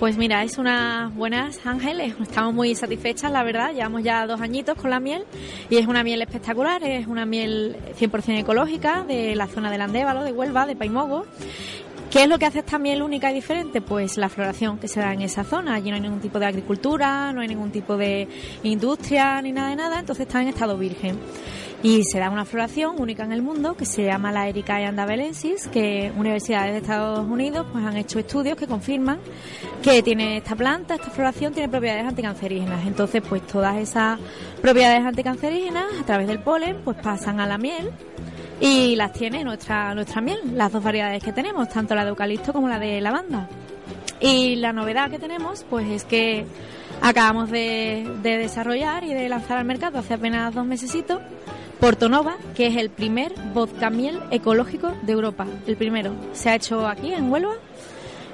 [0.00, 4.76] Pues mira, es unas buenas ángeles, estamos muy satisfechas, la verdad, llevamos ya dos añitos
[4.76, 5.24] con la miel
[5.70, 10.24] y es una miel espectacular, es una miel 100% ecológica de la zona del Andévalo,
[10.24, 11.24] de Huelva, de Paimogo,
[12.14, 13.80] ¿Qué es lo que hace esta miel única y diferente?
[13.80, 15.74] Pues la floración que se da en esa zona.
[15.74, 18.28] Allí no hay ningún tipo de agricultura, no hay ningún tipo de
[18.62, 21.18] industria ni nada de nada, entonces está en estado virgen.
[21.82, 25.66] Y se da una floración única en el mundo que se llama la Ericaea andabelensis,
[25.66, 29.18] que universidades de Estados Unidos pues han hecho estudios que confirman
[29.82, 32.86] que tiene esta planta, esta floración tiene propiedades anticancerígenas.
[32.86, 34.20] Entonces, pues todas esas
[34.62, 37.90] propiedades anticancerígenas a través del polen pues pasan a la miel
[38.66, 42.54] y las tiene nuestra nuestra miel, las dos variedades que tenemos, tanto la de eucalipto
[42.54, 43.46] como la de lavanda.
[44.20, 46.46] Y la novedad que tenemos pues es que
[47.02, 51.20] acabamos de, de desarrollar y de lanzar al mercado hace apenas dos mesecitos
[51.78, 55.46] Portonova, que es el primer vodka miel ecológico de Europa.
[55.66, 56.14] El primero.
[56.32, 57.56] Se ha hecho aquí, en Huelva,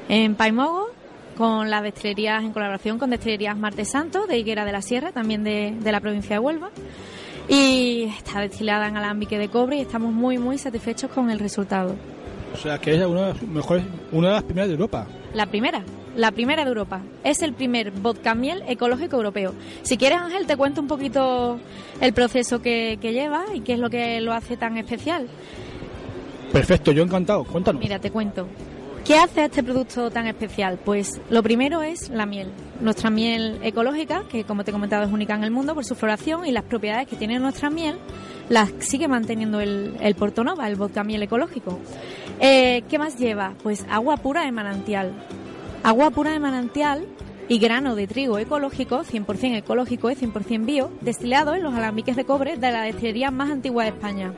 [0.08, 0.90] en Paimogo,
[1.36, 5.42] con las destilerías, en colaboración con destilerías Marte Santo, de Higuera de la Sierra, también
[5.42, 6.70] de, de la provincia de Huelva.
[7.50, 11.96] Y está destilada en alambique de cobre y estamos muy, muy satisfechos con el resultado.
[12.54, 15.06] O sea, que es una de las mejores, una de las primeras de Europa.
[15.34, 15.82] La primera,
[16.14, 17.00] la primera de Europa.
[17.24, 19.52] Es el primer vodka miel ecológico europeo.
[19.82, 21.58] Si quieres, Ángel, te cuento un poquito
[22.00, 25.26] el proceso que, que lleva y qué es lo que lo hace tan especial.
[26.52, 27.42] Perfecto, yo encantado.
[27.42, 27.82] Cuéntanos.
[27.82, 28.46] Mira, te cuento.
[29.10, 30.78] ¿Qué hace este producto tan especial?
[30.84, 32.52] Pues lo primero es la miel.
[32.80, 35.96] Nuestra miel ecológica, que como te he comentado es única en el mundo por su
[35.96, 37.98] floración y las propiedades que tiene nuestra miel,
[38.48, 41.80] las sigue manteniendo el, Portonova, el vodka miel ecológico.
[42.38, 43.54] Eh, ¿Qué más lleva?
[43.64, 45.12] Pues agua pura de manantial.
[45.82, 47.04] Agua pura de manantial
[47.48, 52.24] y grano de trigo ecológico, 100% ecológico y 100% bio, destilado en los alambiques de
[52.24, 54.34] cobre de la destilería más antigua de España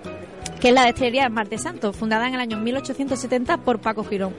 [0.62, 4.32] que es la destilería Marte Santo, fundada en el año 1870 por Paco Girón.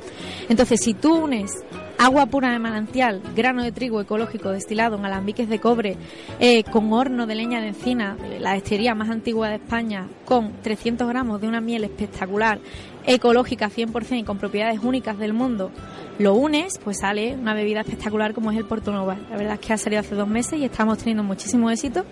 [0.48, 1.66] Entonces, si tú unes
[1.98, 5.98] agua pura de manantial, grano de trigo ecológico destilado en alambiques de cobre,
[6.40, 11.10] eh, con horno de leña de encina, la destilería más antigua de España, con 300
[11.10, 12.58] gramos de una miel espectacular,
[13.06, 15.72] ecológica 100% y con propiedades únicas del mundo,
[16.20, 19.18] lo unes, pues sale una bebida espectacular como es el Porto Nova.
[19.30, 22.06] La verdad es que ha salido hace dos meses y estamos teniendo muchísimo éxito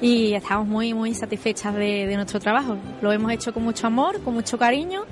[0.00, 2.76] y estamos muy, muy satisfechas de, nuestro trabajo.
[3.02, 5.02] Lo hemos hecho con mucho amor, con mucho cariño,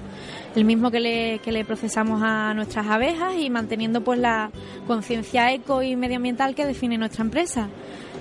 [0.54, 4.50] el mismo que le, que le procesamos a nuestras abejas y manteniendo pues la
[4.86, 7.68] conciencia eco y medioambiental que define nuestra empresa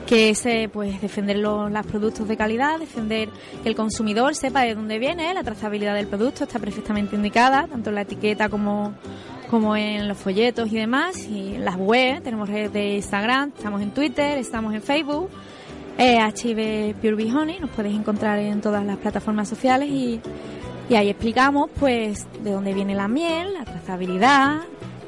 [0.06, 3.28] que es eh, pues defender los, los, productos de calidad, defender
[3.62, 7.90] que el consumidor sepa de dónde viene, la trazabilidad del producto está perfectamente indicada, tanto
[7.90, 8.94] en la etiqueta como
[9.50, 13.82] como en los folletos y demás, y en las web, tenemos redes de Instagram, estamos
[13.82, 15.30] en Twitter, estamos en Facebook,
[15.98, 20.20] eh, HIV Pure Honey, nos podéis encontrar en todas las plataformas sociales y,
[20.90, 24.62] y ahí explicamos pues de dónde viene la miel, la trazabilidad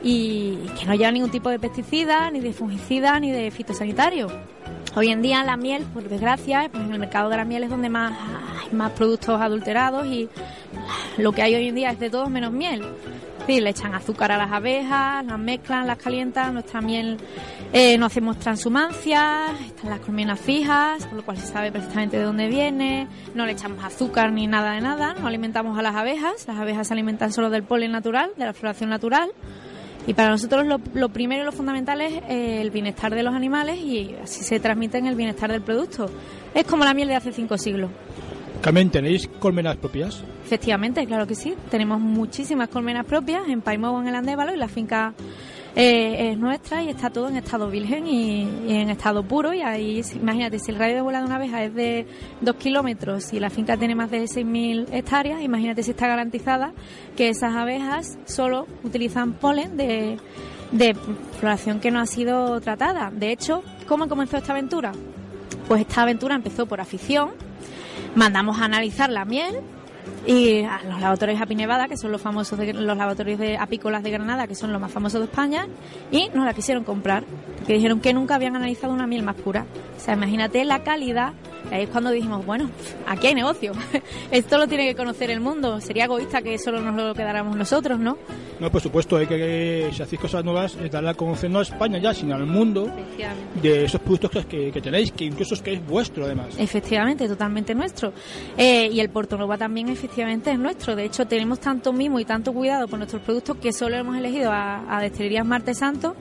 [0.04, 4.28] y que no lleva ningún tipo de pesticida, ni de fungicida, ni de fitosanitario.
[4.96, 7.70] Hoy en día la miel, por desgracia, pues en el mercado de la miel es
[7.70, 8.14] donde más
[8.62, 10.28] hay más productos adulterados y
[11.18, 12.84] lo que hay hoy en día es de todo menos miel.
[13.46, 17.18] Sí, le echan azúcar a las abejas, las mezclan, las calientan, nuestra miel
[17.72, 22.24] eh, no hacemos transhumancias, están las colmenas fijas, por lo cual se sabe perfectamente de
[22.24, 26.48] dónde viene, no le echamos azúcar ni nada de nada, no alimentamos a las abejas,
[26.48, 29.30] las abejas se alimentan solo del polen natural, de la floración natural.
[30.08, 33.36] Y para nosotros lo, lo primero y lo fundamental es eh, el bienestar de los
[33.36, 36.10] animales y así se transmite en el bienestar del producto.
[36.54, 37.92] Es como la miel de hace cinco siglos.
[38.62, 40.22] Carmen, ¿tenéis colmenas propias?
[40.44, 41.54] Efectivamente, claro que sí.
[41.70, 45.14] Tenemos muchísimas colmenas propias en Paimogo, en el Andévalo, y la finca
[45.82, 49.54] eh, es nuestra y está todo en estado virgen y, en estado puro.
[49.54, 52.06] Y ahí, imagínate, si el radio de vuelo de una abeja es de
[52.42, 56.74] 2 kilómetros y la finca tiene más de 6.000 hectáreas, imagínate si está garantizada
[57.16, 60.18] que esas abejas solo utilizan polen de,
[60.74, 60.96] de
[61.40, 63.10] floración que no ha sido tratada.
[63.10, 64.92] De hecho, ¿cómo comenzó esta aventura?
[65.70, 67.30] Pues esta aventura empezó por afición.
[68.16, 69.56] Mandamos a analizar la miel,
[70.26, 74.04] y a los laboratorios Api Nevada, que son los famosos de, los laboratorios de apícolas
[74.04, 75.68] de Granada, que son los más famosos de España,
[76.12, 77.24] y nos la quisieron comprar,
[77.66, 79.66] que dijeron que nunca habían analizado una miel más pura.
[79.98, 81.34] O sea, imagínate la calidad.
[81.72, 82.70] Ahí es cuando dijimos, bueno,
[83.08, 83.74] aquí hay negocio.
[84.32, 85.80] Esto lo tiene que conocer el mundo.
[85.82, 88.18] Sería egoísta que solo nos lo quedáramos nosotros, ¿no?
[88.60, 91.98] No, por supuesto, hay que, si hacéis cosas nuevas, darle a conocer no a España
[91.98, 92.92] ya, sino al mundo
[93.62, 96.56] de esos productos que, que, tenéis, que incluso es que es vuestro además.
[96.58, 98.12] Efectivamente, totalmente nuestro.
[98.58, 100.96] Eh, y el Porto Nova también efectivamente es nuestro.
[100.96, 104.52] De hecho, tenemos tanto mimo y tanto cuidado con nuestros productos que solo hemos elegido
[104.52, 106.16] a, a Destilerías Marte Santo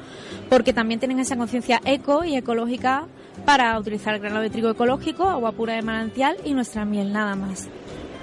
[0.48, 3.08] porque también tienen esa conciencia eco y ecológica
[3.48, 7.66] para utilizar grano de trigo ecológico, agua pura de manantial y nuestra miel, nada más.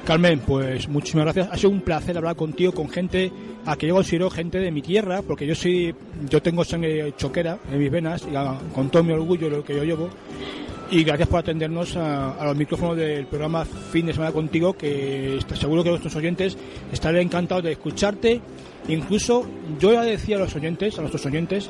[0.05, 1.49] Carmen, pues muchísimas gracias.
[1.51, 3.31] Ha sido un placer hablar contigo con gente
[3.65, 5.95] a que yo considero gente de mi tierra, porque yo soy,
[6.29, 9.75] yo tengo sangre choquera en mis venas y a, con todo mi orgullo lo que
[9.75, 10.09] yo llevo.
[10.91, 15.37] Y gracias por atendernos a, a, los micrófonos del programa Fin de Semana Contigo, que
[15.37, 16.55] está seguro que nuestros oyentes
[16.91, 18.41] estarán encantados de escucharte
[18.87, 19.47] Incluso
[19.79, 21.69] yo ya decía a los oyentes, a nuestros oyentes,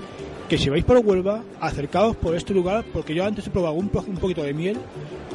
[0.50, 3.90] que si vais por Huelva, acercaos por este lugar, porque yo antes he probado un,
[3.90, 4.78] poquito de miel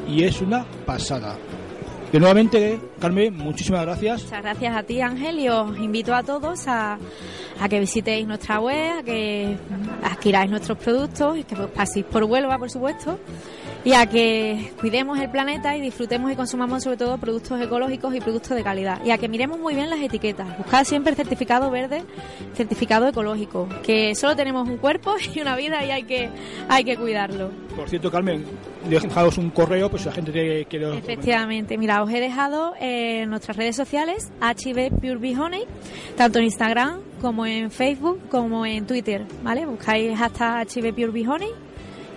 [0.07, 1.37] y es una pasada.
[2.11, 4.23] De nuevamente, Carmen, muchísimas gracias.
[4.23, 6.97] Muchas gracias a ti, Ángel, y os invito a todos a,
[7.59, 9.57] a que visitéis nuestra web, a que
[10.03, 13.17] adquiráis nuestros productos y que paséis por Huelva, por supuesto
[13.83, 18.19] y a que cuidemos el planeta y disfrutemos y consumamos sobre todo productos ecológicos y
[18.19, 19.03] productos de calidad.
[19.03, 20.57] Y a que miremos muy bien las etiquetas.
[20.57, 22.03] Buscad siempre el certificado verde,
[22.53, 26.29] certificado ecológico, que solo tenemos un cuerpo y una vida y hay que,
[26.69, 27.49] hay que cuidarlo.
[27.75, 28.45] Por cierto, Carmen,
[28.87, 30.65] dejaos un correo, pues la gente quiere...
[30.65, 30.97] quiere...
[30.97, 35.63] Efectivamente, mira, os he dejado en nuestras redes sociales HB Pure Honey,
[36.15, 39.65] tanto en Instagram como en Facebook como en Twitter, ¿vale?
[39.65, 41.49] Buscáis hasta HB Pure Honey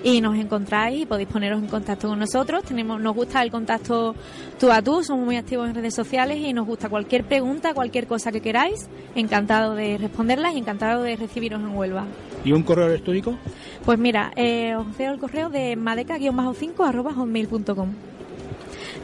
[0.04, 2.62] y nos encontráis y podéis poneros en contacto con nosotros.
[2.62, 4.14] Tenemos, nos gusta el contacto
[4.60, 8.06] tú a tú, somos muy activos en redes sociales y nos gusta cualquier pregunta, cualquier
[8.06, 8.88] cosa que queráis.
[9.14, 12.04] Encantado de responderlas y encantado de recibiros en Huelva.
[12.44, 13.36] ¿Y un correo electrónico?
[13.84, 17.88] Pues mira, eh, os dejo el correo de madeca-5 arroba hotmail.com.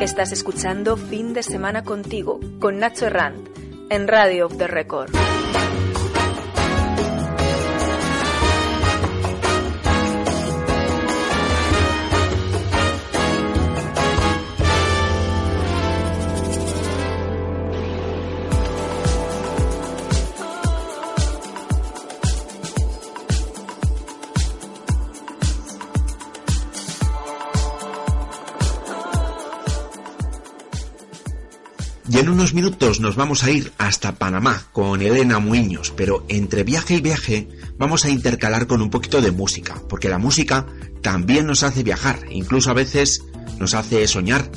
[0.02, 3.48] Estás escuchando Fin de Semana contigo con Nacho Herrand
[3.88, 5.12] en Radio of the Record.
[32.22, 36.94] En unos minutos nos vamos a ir hasta Panamá con Elena Muñoz, pero entre viaje
[36.94, 37.48] y viaje
[37.78, 40.66] vamos a intercalar con un poquito de música, porque la música
[41.00, 43.24] también nos hace viajar, incluso a veces
[43.58, 44.48] nos hace soñar.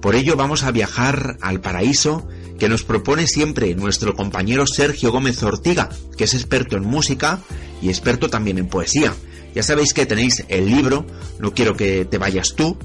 [0.00, 2.26] Por ello vamos a viajar al paraíso
[2.58, 7.38] que nos propone siempre nuestro compañero Sergio Gómez Ortiga, que es experto en música
[7.80, 9.14] y experto también en poesía.
[9.54, 11.06] Ya sabéis que tenéis el libro
[11.38, 12.76] No quiero que te vayas tú,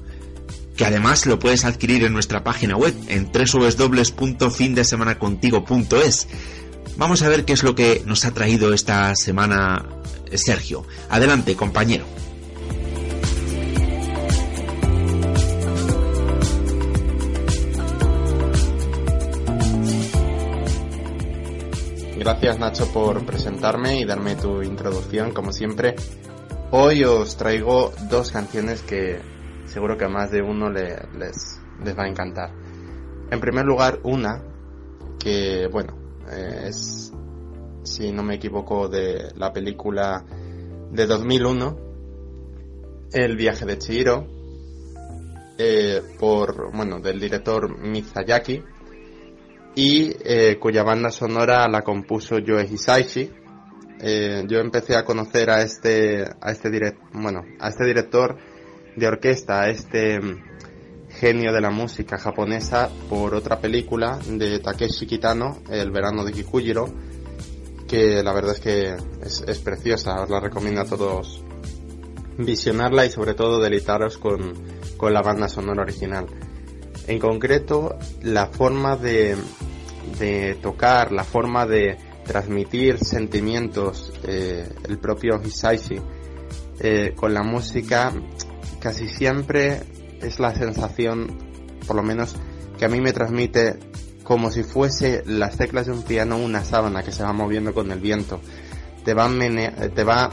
[0.77, 6.27] que además lo puedes adquirir en nuestra página web en www.findesemanacontigo.es.
[6.95, 9.85] Vamos a ver qué es lo que nos ha traído esta semana
[10.35, 10.85] Sergio.
[11.09, 12.05] Adelante, compañero.
[22.17, 25.95] Gracias Nacho por presentarme y darme tu introducción, como siempre.
[26.71, 29.36] Hoy os traigo dos canciones que
[29.67, 32.51] seguro que a más de uno les, les va a encantar.
[33.29, 34.41] En primer lugar, una
[35.19, 35.97] que, bueno,
[36.31, 37.11] eh, es,
[37.83, 40.23] si no me equivoco, de la película
[40.91, 41.77] de 2001,
[43.11, 44.27] El viaje de Chihiro,
[45.57, 48.63] eh, por, bueno, del director Mizayaki,
[49.75, 53.31] y eh, cuya banda sonora la compuso Joe Hisaishi.
[54.47, 58.37] yo empecé a conocer a este, a este direct, bueno, a este director
[58.97, 60.43] de orquesta a este mm,
[61.09, 66.89] genio de la música japonesa por otra película de Takeshi Kitano, El verano de Kikujiro,
[67.87, 71.43] que la verdad es que es, preciosa, os la recomiendo a todos
[72.37, 74.53] visionarla y sobre todo delitaros con,
[74.97, 76.25] con la banda sonora original.
[77.07, 79.37] En concreto, la forma de,
[80.19, 85.99] de tocar, la forma de transmitir sentimientos, eh, el propio Hisaishi,
[86.79, 88.11] eh, con la música
[88.87, 89.81] casi siempre
[90.21, 91.37] es la sensación,
[91.85, 92.37] por lo menos
[92.79, 93.77] que a mí me transmite
[94.23, 97.91] como si fuese las teclas de un piano una sábana que se va moviendo con
[97.91, 98.39] el viento.
[99.03, 99.29] Te va,
[99.93, 100.29] te va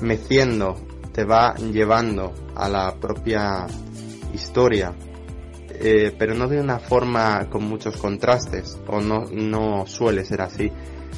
[0.00, 0.76] meciendo,
[1.12, 3.66] te va llevando a la propia
[4.32, 4.94] historia,
[5.68, 10.72] eh, pero no de una forma con muchos contrastes, o no, no suele ser así,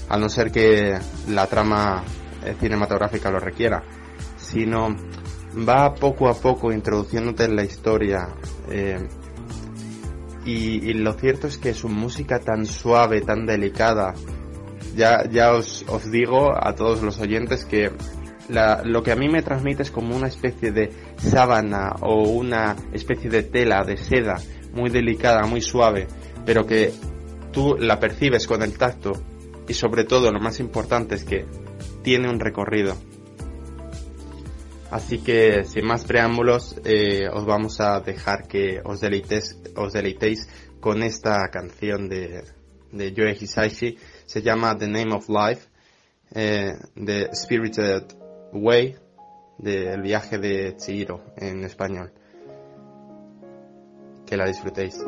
[0.08, 2.02] a no ser que la trama
[2.44, 3.84] eh, cinematográfica lo requiera,
[4.36, 4.96] sino
[5.56, 8.28] va poco a poco introduciéndote en la historia.
[8.70, 9.08] Eh,
[10.44, 14.14] y, lo cierto es que su música tan suave, tan delicada,
[14.96, 17.92] ya, ya os, os digo a todos los oyentes que
[18.84, 23.30] lo que a mí me transmite es como una especie de sábana o una especie
[23.30, 24.36] de tela de seda
[24.74, 26.08] muy delicada, muy suave,
[26.44, 26.92] pero que
[27.52, 29.12] tú la percibes con el tacto
[29.68, 31.46] y sobre todo lo más importante es que
[32.02, 32.96] tiene un recorrido.
[34.92, 39.94] Así que sin más preámbulos eh, os vamos a dejar que os deleitéis, os
[40.80, 42.44] con esta canción de,
[42.92, 43.96] de Joe Hisaishi.
[44.26, 45.66] Se llama The Name of Life,
[46.34, 48.02] eh, The Spirited
[48.52, 48.96] Way,
[49.56, 52.12] del viaje de Chihiro en español.
[54.26, 54.98] Que la disfrutéis.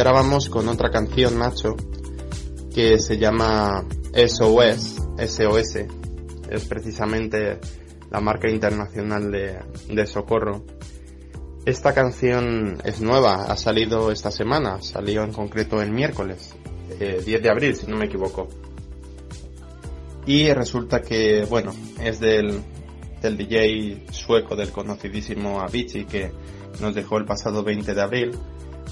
[0.00, 1.76] Y ahora vamos con otra canción, macho,
[2.74, 3.84] que se llama
[4.14, 5.76] SOS, SOS.
[6.48, 7.60] Es precisamente
[8.10, 10.64] la marca internacional de, socorro.
[11.66, 16.54] Esta canción es nueva, ha salido esta semana, salió en concreto el miércoles,
[16.98, 18.48] 10 eh, de abril, si no me equivoco.
[20.24, 22.62] Y resulta que, bueno, es del,
[23.20, 26.32] del DJ sueco del conocidísimo Avicii que
[26.80, 28.38] nos dejó el pasado 20 de abril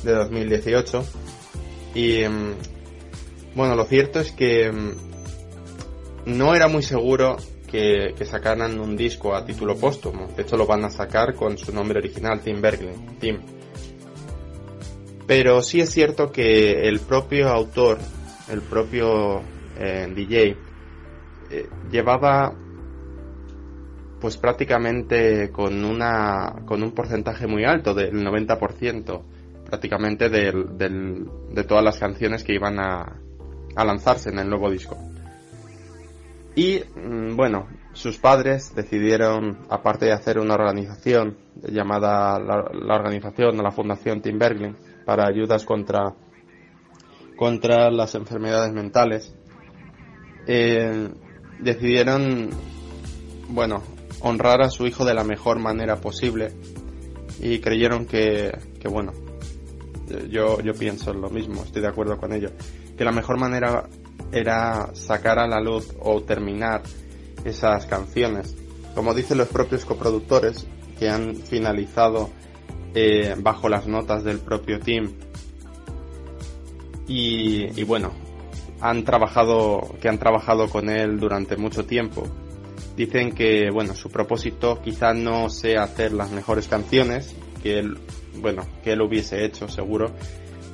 [0.03, 1.05] de 2018.
[1.95, 2.55] Y mm,
[3.55, 7.37] bueno, lo cierto es que mm, no era muy seguro
[7.69, 10.27] que, sacaran un disco a título póstumo.
[10.37, 13.19] De hecho, lo van a sacar con su nombre original, Tim Berglin.
[13.19, 13.39] Tim.
[15.27, 17.99] Pero sí es cierto que el propio autor,
[18.51, 19.43] el propio
[19.79, 20.57] eh, DJ,
[21.51, 22.55] eh, llevaba
[24.21, 29.23] pues prácticamente con una con un porcentaje muy alto del 90%
[29.69, 33.21] prácticamente del, de todas las canciones que iban a,
[33.77, 34.97] lanzarse en el nuevo disco.
[36.57, 43.63] Y mm, bueno sus padres decidieron aparte de hacer una organización llamada la, organización o
[43.63, 46.15] la fundación Tim Berglin para ayudas contra
[47.37, 49.35] contra las enfermedades mentales
[50.47, 51.09] eh,
[51.59, 52.51] decidieron
[53.49, 53.83] bueno
[54.21, 56.53] honrar a su hijo de la mejor manera posible
[57.41, 59.13] y creyeron que, que bueno,
[60.29, 62.51] yo, yo pienso lo mismo, estoy de acuerdo con ello,
[62.97, 63.89] que la mejor manera
[64.33, 66.83] era sacar a la luz o terminar
[67.45, 68.57] esas canciones.
[68.95, 70.67] Como dicen los propios coproductores
[70.99, 72.31] que han finalizado
[72.95, 75.13] eh, bajo las notas del propio team.
[77.07, 78.13] Y, y bueno,
[78.81, 82.25] han trabajado, que han trabajado con él durante mucho tiempo.
[82.97, 87.99] Dicen que, bueno, su propósito quizá no sea hacer las mejores canciones, que él,
[88.41, 90.13] bueno, que él hubiese hecho seguro,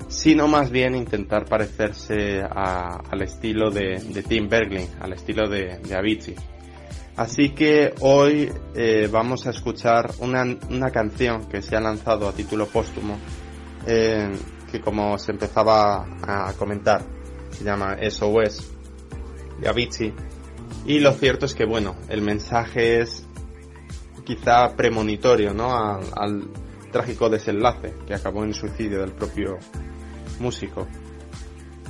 [0.08, 6.34] sino más bien intentar parecerse al estilo de, Tim Bergling, al estilo de, Avicii.
[7.16, 12.32] Así que hoy eh, vamos a escuchar una, una, canción que se ha lanzado a
[12.32, 13.16] título póstumo,
[13.86, 14.32] eh,
[14.72, 17.02] que como se empezaba a comentar,
[17.50, 18.72] se llama SOS
[19.60, 20.12] de Avicii
[20.86, 23.26] y lo cierto es que, bueno, el mensaje es
[24.24, 25.74] quizá premonitorio, ¿no?
[25.74, 26.48] Al,
[26.94, 29.58] trágico desenlace que acabó en suicidio del propio
[30.38, 30.86] músico.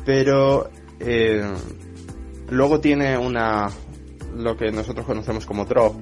[0.07, 1.45] Pero eh,
[2.49, 3.69] luego tiene una,
[4.35, 5.95] lo que nosotros conocemos como drop,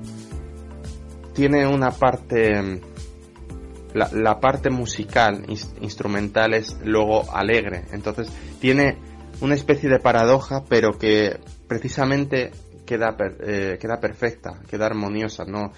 [1.34, 2.80] tiene una parte,
[3.92, 5.46] la, parte musical,
[5.80, 7.86] instrumental es luego alegre.
[7.90, 8.28] Entonces
[8.60, 8.98] tiene
[9.40, 12.52] una especie de paradoja, pero que precisamente
[12.86, 15.72] queda, eh, queda perfecta, queda armoniosa, no,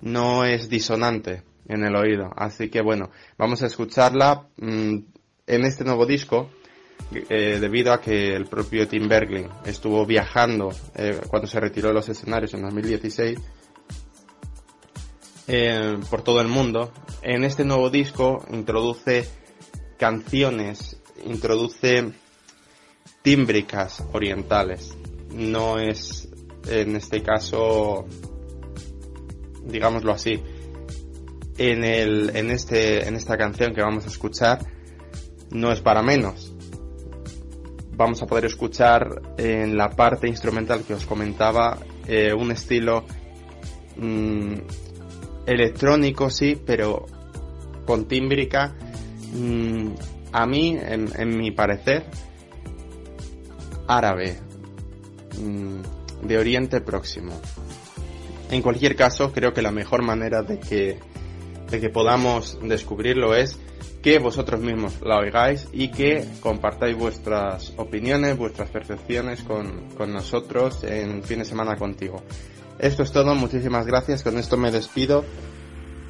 [0.00, 2.30] no es disonante en el oído.
[2.36, 4.96] Así que bueno, vamos a escucharla mm,
[5.46, 6.50] en este nuevo disco,
[7.12, 11.94] eh, debido a que el propio Tim Bergling estuvo viajando eh, cuando se retiró de
[11.94, 13.38] los escenarios en 2016
[16.10, 16.92] por todo el mundo.
[17.22, 19.26] En este nuevo disco introduce
[19.96, 22.12] canciones, introduce
[23.22, 24.94] tímbricas orientales.
[25.32, 26.28] No es
[26.68, 28.06] en este caso,
[29.64, 30.42] digámoslo así,
[31.58, 34.60] en, el, en, este, en esta canción que vamos a escuchar,
[35.50, 36.54] no es para menos.
[37.92, 43.04] Vamos a poder escuchar en la parte instrumental que os comentaba eh, un estilo
[43.96, 44.54] mm,
[45.46, 47.06] electrónico, sí, pero
[47.84, 48.74] con tímbrica.
[49.34, 49.94] Mm,
[50.30, 52.04] a mí, en, mi parecer,
[53.88, 54.38] árabe.
[55.38, 57.40] Mm, de Oriente Próximo.
[58.50, 60.98] En cualquier caso, creo que la mejor manera de que,
[61.70, 63.58] de que podamos descubrirlo es
[64.02, 70.84] que vosotros mismos la oigáis y que compartáis vuestras opiniones, vuestras percepciones con, con nosotros
[70.84, 72.22] en fin de semana contigo.
[72.78, 75.24] Esto es todo, muchísimas gracias, con esto me despido.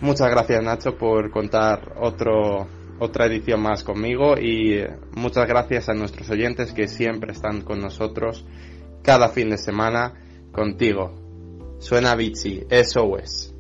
[0.01, 2.69] Muchas gracias Nacho por contar otro,
[3.01, 4.85] otra edición más conmigo y
[5.17, 8.45] muchas gracias a nuestros oyentes que siempre están con nosotros
[9.03, 10.15] cada fin de semana
[10.53, 11.15] contigo.
[11.79, 13.49] Suena Bici, SOS.
[13.49, 13.58] Help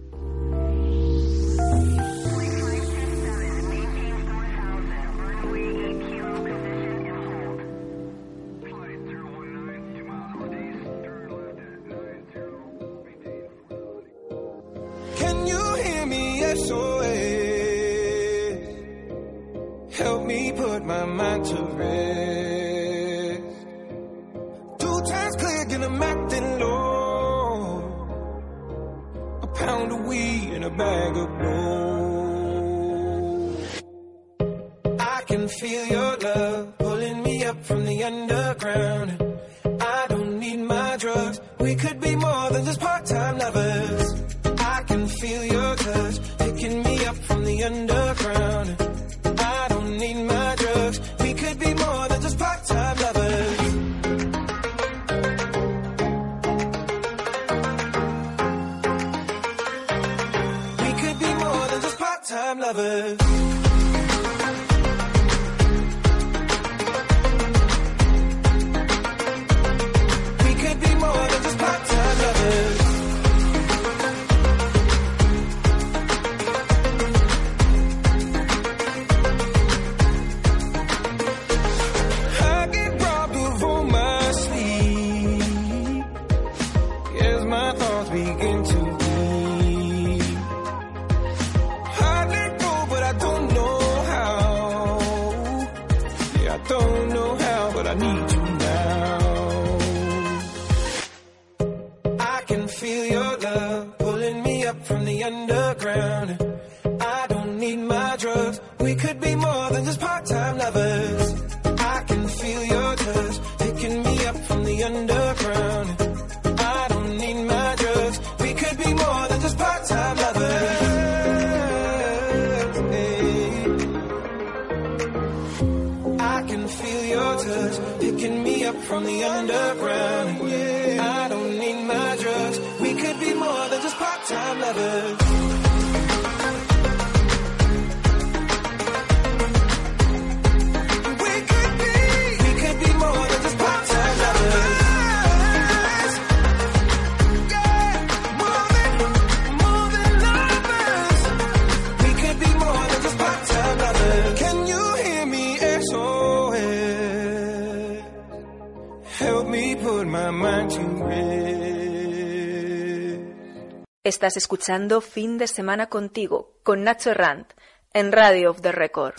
[164.19, 167.47] Estás escuchando Fin de Semana contigo, con Nacho Rand,
[167.93, 169.15] en Radio of the Record.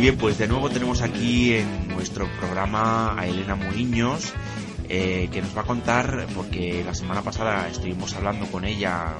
[0.00, 4.32] Bien, pues de nuevo tenemos aquí en nuestro programa a Elena Muriños,
[4.88, 9.16] eh, que nos va a contar, porque la semana pasada estuvimos hablando con ella,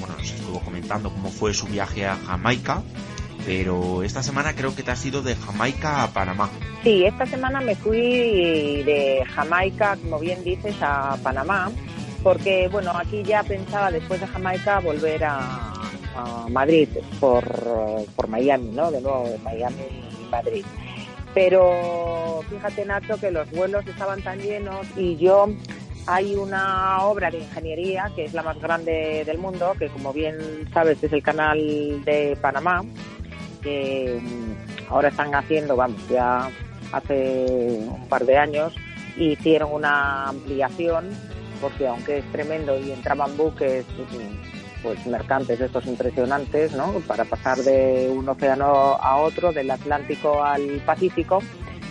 [0.00, 2.82] bueno, nos estuvo comentando cómo fue su viaje a Jamaica,
[3.46, 6.50] pero esta semana creo que te has ido de Jamaica a Panamá.
[6.82, 11.70] Sí, esta semana me fui de Jamaica, como bien dices, a Panamá,
[12.24, 15.72] porque bueno, aquí ya pensaba después de Jamaica volver a,
[16.16, 16.88] a Madrid
[17.20, 17.44] por,
[18.16, 18.90] por Miami, ¿no?
[18.90, 20.64] De nuevo, Miami Madrid.
[21.34, 25.48] Pero fíjate, Nacho, que los vuelos estaban tan llenos y yo
[26.06, 30.36] hay una obra de ingeniería que es la más grande del mundo, que como bien
[30.72, 31.58] sabes es el canal
[32.04, 32.84] de Panamá,
[33.62, 36.48] que mm, ahora están haciendo, vamos, ya
[36.92, 38.74] hace un par de años
[39.18, 41.10] hicieron una ampliación
[41.60, 43.84] porque aunque es tremendo y entraban buques
[44.82, 46.92] pues mercantes estos impresionantes, ¿no?
[47.06, 51.40] Para pasar de un océano a otro, del Atlántico al Pacífico,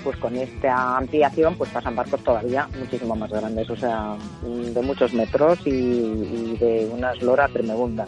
[0.04, 5.14] pues con esta ampliación pues pasan barcos todavía muchísimo más grandes, o sea, de muchos
[5.14, 8.06] metros y, y de una eslora tremenda.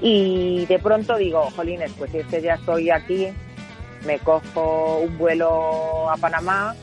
[0.00, 3.28] Y de pronto digo, jolines, pues si es que ya estoy aquí,
[4.06, 6.74] me cojo un vuelo a Panamá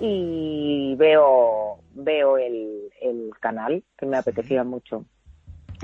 [0.00, 5.04] y veo, veo el, el canal, que me apetecía mucho.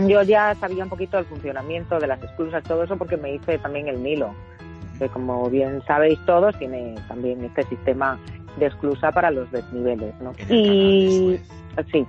[0.06, 3.58] Yo ya sabía un poquito del funcionamiento de las esclusas, todo eso, porque me hice
[3.58, 4.30] también el Nilo,
[4.98, 8.18] que como bien sabéis todos, tiene también este sistema
[8.58, 10.32] de esclusa para los desniveles, ¿no?
[10.54, 11.40] Y
[11.92, 12.06] sí,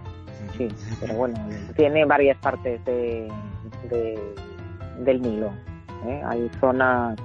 [0.58, 0.68] sí,
[1.00, 1.36] pero bueno,
[1.76, 3.28] tiene varias partes de,
[3.90, 4.20] de-
[5.00, 5.52] del Nilo.
[6.08, 6.22] ¿eh?
[6.26, 7.16] Hay zonas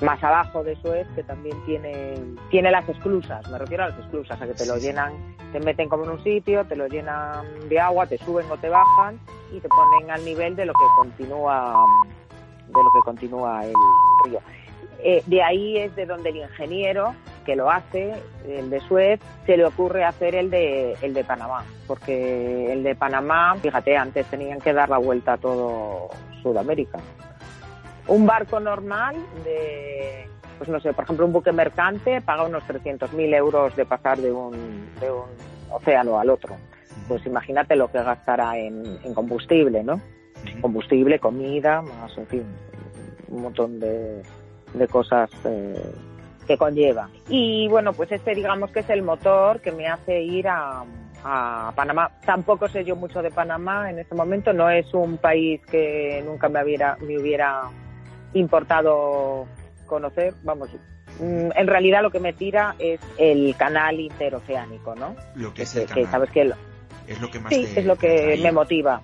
[0.00, 2.14] más abajo de Suez que también tiene,
[2.50, 5.12] tiene las esclusas, me refiero a las esclusas, a que te lo llenan,
[5.52, 8.68] te meten como en un sitio, te lo llenan de agua, te suben o te
[8.68, 9.18] bajan
[9.52, 11.84] y te ponen al nivel de lo que continúa
[12.66, 13.74] de lo que continúa el
[14.24, 14.40] río.
[14.98, 18.14] Eh, de ahí es de donde el ingeniero que lo hace,
[18.48, 22.96] el de Suez, se le ocurre hacer el de, el de Panamá, porque el de
[22.96, 26.08] Panamá, fíjate, antes tenían que dar la vuelta a todo
[26.42, 26.98] Sudamérica.
[28.08, 30.28] Un barco normal de,
[30.58, 34.32] pues no sé, por ejemplo, un buque mercante paga unos 300.000 euros de pasar de
[34.32, 35.24] un, de un
[35.70, 36.56] océano al otro.
[37.08, 40.00] pues imagínate lo que gastará en, en combustible, ¿no?
[40.60, 42.44] Combustible, comida, más, en fin,
[43.28, 44.22] un montón de,
[44.74, 45.92] de cosas eh,
[46.46, 47.08] que conlleva.
[47.28, 50.84] Y bueno, pues este digamos que es el motor que me hace ir a,
[51.24, 52.10] a Panamá.
[52.24, 56.48] Tampoco sé yo mucho de Panamá en este momento, no es un país que nunca
[56.48, 57.62] me hubiera, me hubiera
[58.34, 59.46] importado
[59.86, 60.68] conocer, vamos,
[61.20, 65.14] mm, en realidad lo que me tira es el canal interoceánico, ¿no?
[65.34, 66.10] Lo que es Que- el que canal.
[66.10, 66.54] sabes que lo-
[67.08, 69.00] Es lo que más sí, te- es lo que me motiva.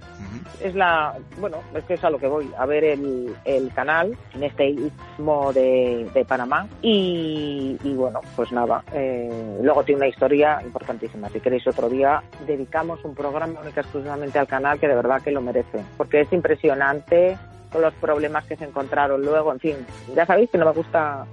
[0.60, 4.16] Es la, bueno, es que es a lo que voy, a ver el, el canal
[4.34, 10.08] en este istmo de, de Panamá y, y bueno, pues nada, eh, luego tiene una
[10.08, 11.28] historia importantísima.
[11.30, 15.30] Si queréis otro día, dedicamos un programa única exclusivamente al canal que de verdad que
[15.30, 17.38] lo merece, porque es impresionante
[17.72, 19.76] con los problemas que se encontraron luego, en fin,
[20.14, 21.26] ya sabéis que no me gusta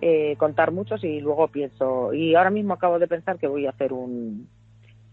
[0.00, 3.70] eh, contar muchos y luego pienso, y ahora mismo acabo de pensar que voy a
[3.70, 4.48] hacer un,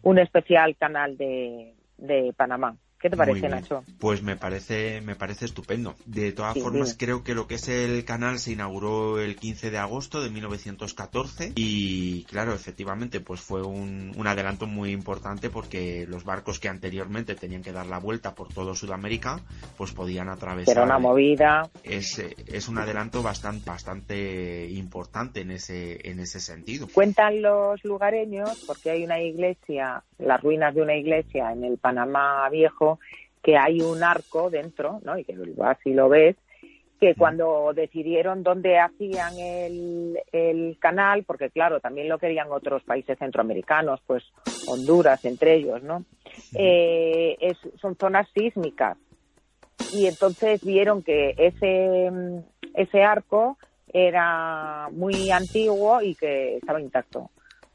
[0.01, 2.75] un especial canal de, de Panamá.
[3.01, 3.49] ¿Qué te parece.
[3.49, 3.83] Nacho?
[3.99, 5.95] Pues me parece, me parece estupendo.
[6.05, 9.71] De todas Sí, formas, creo que lo que es el canal se inauguró el 15
[9.71, 16.05] de agosto de 1914 y claro, efectivamente, pues fue un, un adelanto muy importante porque
[16.07, 19.39] los barcos que anteriormente tenían que dar la vuelta por todo Sudamérica,
[19.77, 20.75] pues podían atravesar.
[20.77, 21.69] Era una movida.
[21.83, 26.87] Es, es un adelanto bastante, bastante importante en ese, en ese sentido.
[26.93, 32.47] Cuentan los lugareños, porque hay una iglesia, las ruinas de una iglesia en el Panamá
[32.49, 32.90] Viejo,
[33.43, 35.17] que hay un arco dentro, ¿no?
[35.17, 36.35] Y que vas y lo ves,
[36.99, 43.17] que cuando decidieron dónde hacían el, el canal, porque claro, también lo querían otros países
[43.17, 44.23] centroamericanos, pues
[44.67, 46.05] Honduras entre ellos, ¿no?
[46.53, 48.97] Eh, es- son zonas sísmicas.
[49.95, 52.11] Y entonces vieron que ese,
[52.75, 53.57] ese arco
[53.91, 57.31] era muy antiguo y que estaba intacto.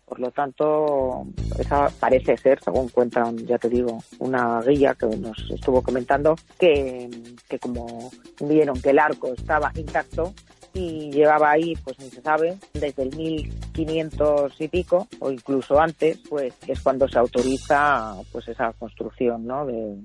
[0.07, 1.26] Por lo tanto,
[1.59, 7.11] esa parece ser, según cuentan, ya te digo, una guía que nos estuvo comentando, que,
[7.48, 10.32] que como vieron que el arco estaba intacto
[10.74, 16.18] y llevaba ahí, pues ni se sabe, desde el 1500 y pico, o incluso antes,
[16.28, 19.66] pues es cuando se autoriza pues esa construcción ¿no?
[19.66, 19.96] de,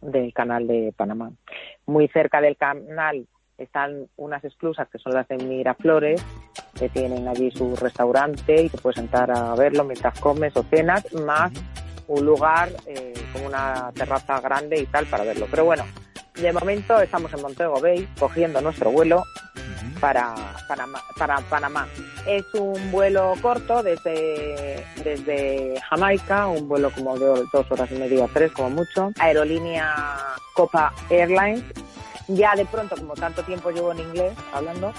[0.00, 1.32] del canal de Panamá.
[1.86, 3.26] Muy cerca del canal
[3.58, 6.24] están unas esclusas que son las de Miraflores,
[6.78, 11.12] que tienen allí su restaurante y te puedes sentar a verlo mientras comes o cenas,
[11.14, 11.52] más
[12.06, 15.46] un lugar eh, con una terraza grande y tal para verlo.
[15.50, 15.84] Pero bueno,
[16.34, 19.22] de momento estamos en Montego Bay cogiendo nuestro vuelo
[20.00, 20.34] para
[20.68, 21.86] Panamá, para Panamá.
[22.26, 28.28] Es un vuelo corto desde, desde Jamaica, un vuelo como de dos horas y media,
[28.32, 29.10] tres como mucho.
[29.18, 29.94] Aerolínea
[30.54, 31.62] Copa Airlines.
[32.28, 34.92] Ya de pronto, como tanto tiempo llevo en inglés hablando,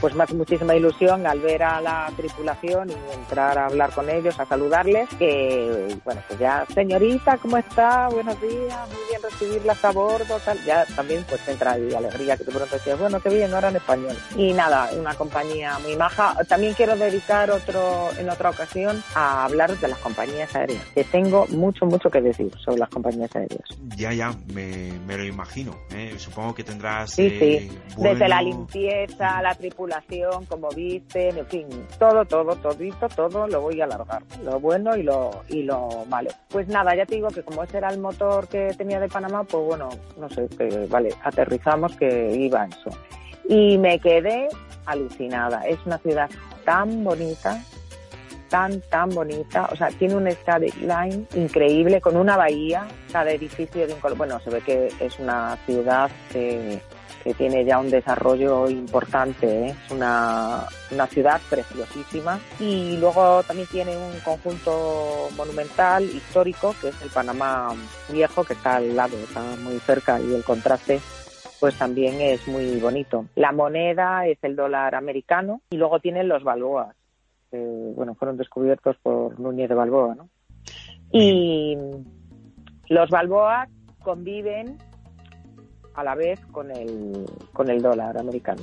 [0.00, 4.08] pues me hace muchísima ilusión al ver a la tripulación y entrar a hablar con
[4.08, 8.08] ellos, a saludarles, que bueno, pues ya, señorita, ¿cómo está?
[8.08, 10.62] Buenos días, muy bien recibirlas a bordo, tal.
[10.64, 13.76] Ya también pues entra ahí alegría que de pronto decías, bueno, qué bien, ahora en
[13.76, 14.16] español.
[14.36, 16.36] Y nada, una compañía muy maja.
[16.48, 21.46] También quiero dedicar otro, en otra ocasión a hablar de las compañías aéreas, que tengo
[21.48, 23.68] mucho, mucho que decir sobre las compañías aéreas.
[23.96, 25.74] Ya, ya, me, me lo imagino.
[25.90, 26.14] ¿eh?
[26.28, 27.10] Supongo que tendrás.
[27.10, 27.78] Sí, eh, sí.
[27.96, 31.66] vuelo- Desde la limpieza, la tripulación, como visten, en fin,
[31.98, 34.22] todo, todo, todito, todo lo voy a alargar.
[34.44, 36.30] Lo bueno y lo, y lo malo.
[36.48, 39.44] Pues nada, ya te digo que como ese era el motor que tenía de Panamá,
[39.44, 42.90] pues bueno, no sé, que vale, aterrizamos que iba eso.
[43.48, 44.48] Y me quedé
[44.86, 45.62] alucinada.
[45.62, 46.28] Es una ciudad
[46.64, 47.62] tan bonita,
[48.48, 49.68] tan, tan bonita.
[49.72, 54.18] O sea, tiene un skyline increíble con una bahía, cada edificio de un color.
[54.18, 56.80] Bueno, se ve que es una ciudad que,
[57.22, 59.66] que tiene ya un desarrollo importante.
[59.66, 59.74] ¿eh?
[59.84, 62.38] Es una, una ciudad preciosísima.
[62.58, 67.74] Y luego también tiene un conjunto monumental, histórico, que es el Panamá
[68.10, 71.00] Viejo, que está al lado, está muy cerca y el contraste
[71.60, 73.26] pues también es muy bonito.
[73.34, 76.94] La moneda es el dólar americano y luego tienen los balboas,
[77.50, 80.28] que bueno, fueron descubiertos por Núñez de Balboa, ¿no?
[81.12, 81.76] Y
[82.88, 83.68] los balboas
[84.02, 84.78] conviven
[85.98, 88.62] a la vez con el, con el dólar americano.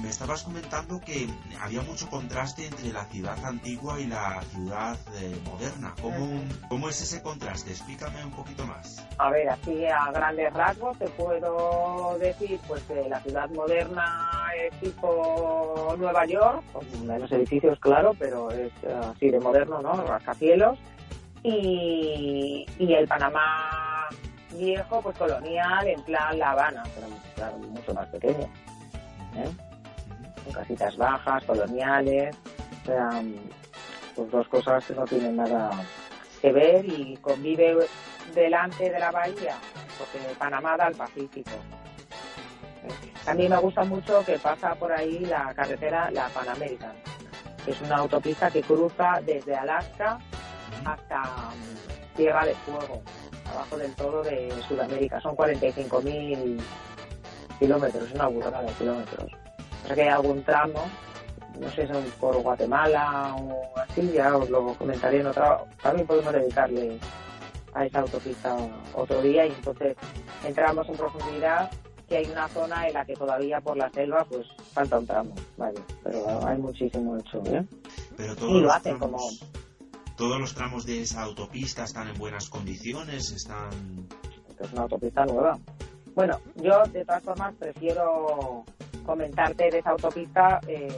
[0.00, 1.26] Me estabas comentando que
[1.60, 5.94] había mucho contraste entre la ciudad antigua y la ciudad eh, moderna.
[6.00, 7.70] ¿Cómo, ¿Cómo es ese contraste?
[7.70, 9.04] Explícame un poquito más.
[9.18, 14.30] A ver, así a grandes rasgos te puedo decir pues que la ciudad moderna
[14.62, 19.94] es tipo Nueva York, con menos edificios, claro, pero es eh, así de moderno, ¿no?
[20.04, 20.78] Rascacielos.
[21.42, 23.85] Y, y el Panamá
[24.56, 28.44] viejo, pues colonial, en plan La Habana, pero claro, mucho más pequeño.
[29.36, 29.50] ¿eh?
[30.44, 32.36] Con casitas bajas, coloniales,
[32.82, 33.22] o sea,
[34.14, 35.70] pues dos cosas que no tienen nada
[36.40, 37.76] que ver y convive
[38.34, 39.56] delante de la bahía,
[39.98, 41.50] porque Panamá da al Pacífico.
[43.26, 46.92] A mí me gusta mucho que pasa por ahí la carretera, la Pan American,
[47.64, 50.18] que es una autopista que cruza desde Alaska
[50.84, 53.02] hasta mm, Tierra de Fuego,
[53.56, 55.20] abajo del todo de Sudamérica.
[55.20, 56.58] Son 45.000
[57.58, 59.32] kilómetros, una burrada de kilómetros.
[59.84, 60.80] O sea que hay algún tramo,
[61.60, 65.64] no sé si son por Guatemala o así, ya os lo comentaré en otra.
[65.82, 66.98] También podemos dedicarle
[67.74, 68.56] a esa autopista
[68.94, 69.96] otro día y entonces
[70.44, 71.70] entramos en profundidad
[72.08, 75.34] que hay una zona en la que todavía por la selva pues falta un tramo,
[75.56, 77.64] vale, pero hay muchísimo hecho, ¿eh?
[78.16, 79.65] Pero todos Y lo hacen tramos, como
[80.16, 84.08] todos los tramos de esa autopista están en buenas condiciones, están
[84.58, 85.58] es una autopista nueva.
[86.14, 88.64] Bueno, yo de todas formas prefiero
[89.04, 90.88] comentarte de esa autopista eh,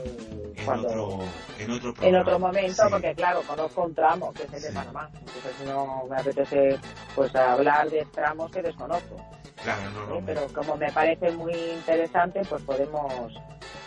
[0.55, 1.19] en cuando otro
[1.59, 2.89] en otro en otro momento, Sí.
[2.89, 6.79] porque claro, conozco un tramo que es el de Panamá, entonces no me apetece
[7.15, 9.17] pues hablar de tramos que desconozco.
[9.61, 10.23] Claro, no, no, ¿eh?
[10.25, 13.33] Pero como me parece muy interesante, pues podemos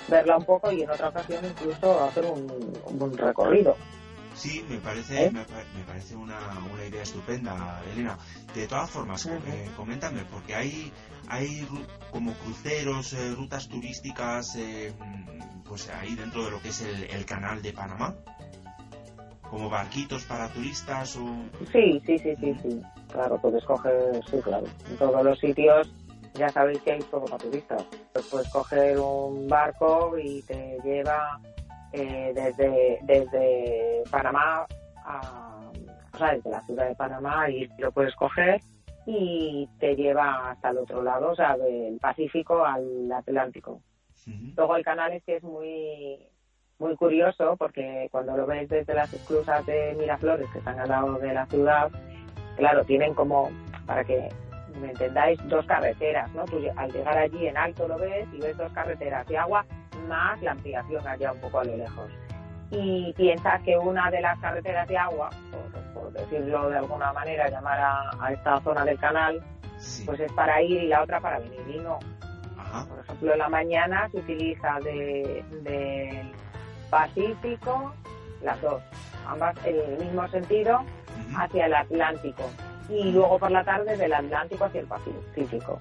[0.09, 2.53] verla un poco y en otra ocasión incluso hacer un,
[3.01, 3.75] un recorrido.
[4.35, 5.31] Sí, me parece, ¿Eh?
[5.31, 6.39] me, pa- me parece una,
[6.73, 8.17] una idea estupenda, Elena.
[8.55, 10.93] De todas formas, eh, coméntame, porque hay,
[11.29, 11.67] hay
[12.11, 17.05] como cruceros, eh, rutas turísticas, eh, mm, pues ahí dentro de lo que es el,
[17.11, 18.15] el canal de Panamá,
[19.49, 21.27] como barquitos para turistas o...
[21.73, 22.81] Sí, sí, sí, sí, sí.
[23.13, 24.67] Claro, puedes coger, sí, claro.
[24.89, 25.93] En todos los sitios
[26.35, 27.85] ya sabéis que hay todo para turistas.
[28.15, 31.39] Pues puedes coger un barco y te lleva
[31.93, 34.67] eh, desde, desde Panamá
[35.05, 35.71] a,
[36.13, 38.61] o sea, desde la ciudad de Panamá y lo puedes coger
[39.07, 43.81] y te lleva hasta el otro lado, o sea, del Pacífico al Atlántico.
[44.57, 46.29] Luego el canal es que es muy
[46.79, 51.15] muy curioso porque cuando lo ves desde las esclusas de Miraflores que están al lado
[51.15, 51.91] de la ciudad,
[52.57, 53.51] claro, tienen como,
[53.87, 54.29] para que
[54.81, 56.45] me entendáis, dos carreteras, ¿no?
[56.45, 59.65] Tú al llegar allí en alto lo ves y ves dos carreteras y agua
[60.09, 62.11] más la ampliación allá un poco a lo lejos.
[62.71, 67.49] Y piensas que una de las carreteras de agua, por, por decirlo de alguna manera,
[67.51, 69.43] llamar a, a esta zona del canal,
[70.07, 71.61] pues es para ir y la otra para venir.
[71.69, 71.99] Y no,
[72.89, 76.33] por ejemplo, en la mañana se utiliza de- del
[76.89, 77.93] Pacífico,
[78.43, 78.83] las dos,
[79.27, 80.81] ambas en el mismo sentido,
[81.37, 82.51] hacia el Atlántico.
[82.89, 85.79] Y luego por la tarde del Atlántico hacia el Pacífico.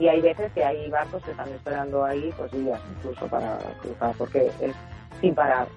[0.00, 4.14] Y hay veces que hay barcos que están esperando ahí, pues días incluso para cruzar,
[4.16, 4.74] porque es
[5.20, 5.68] sin parar.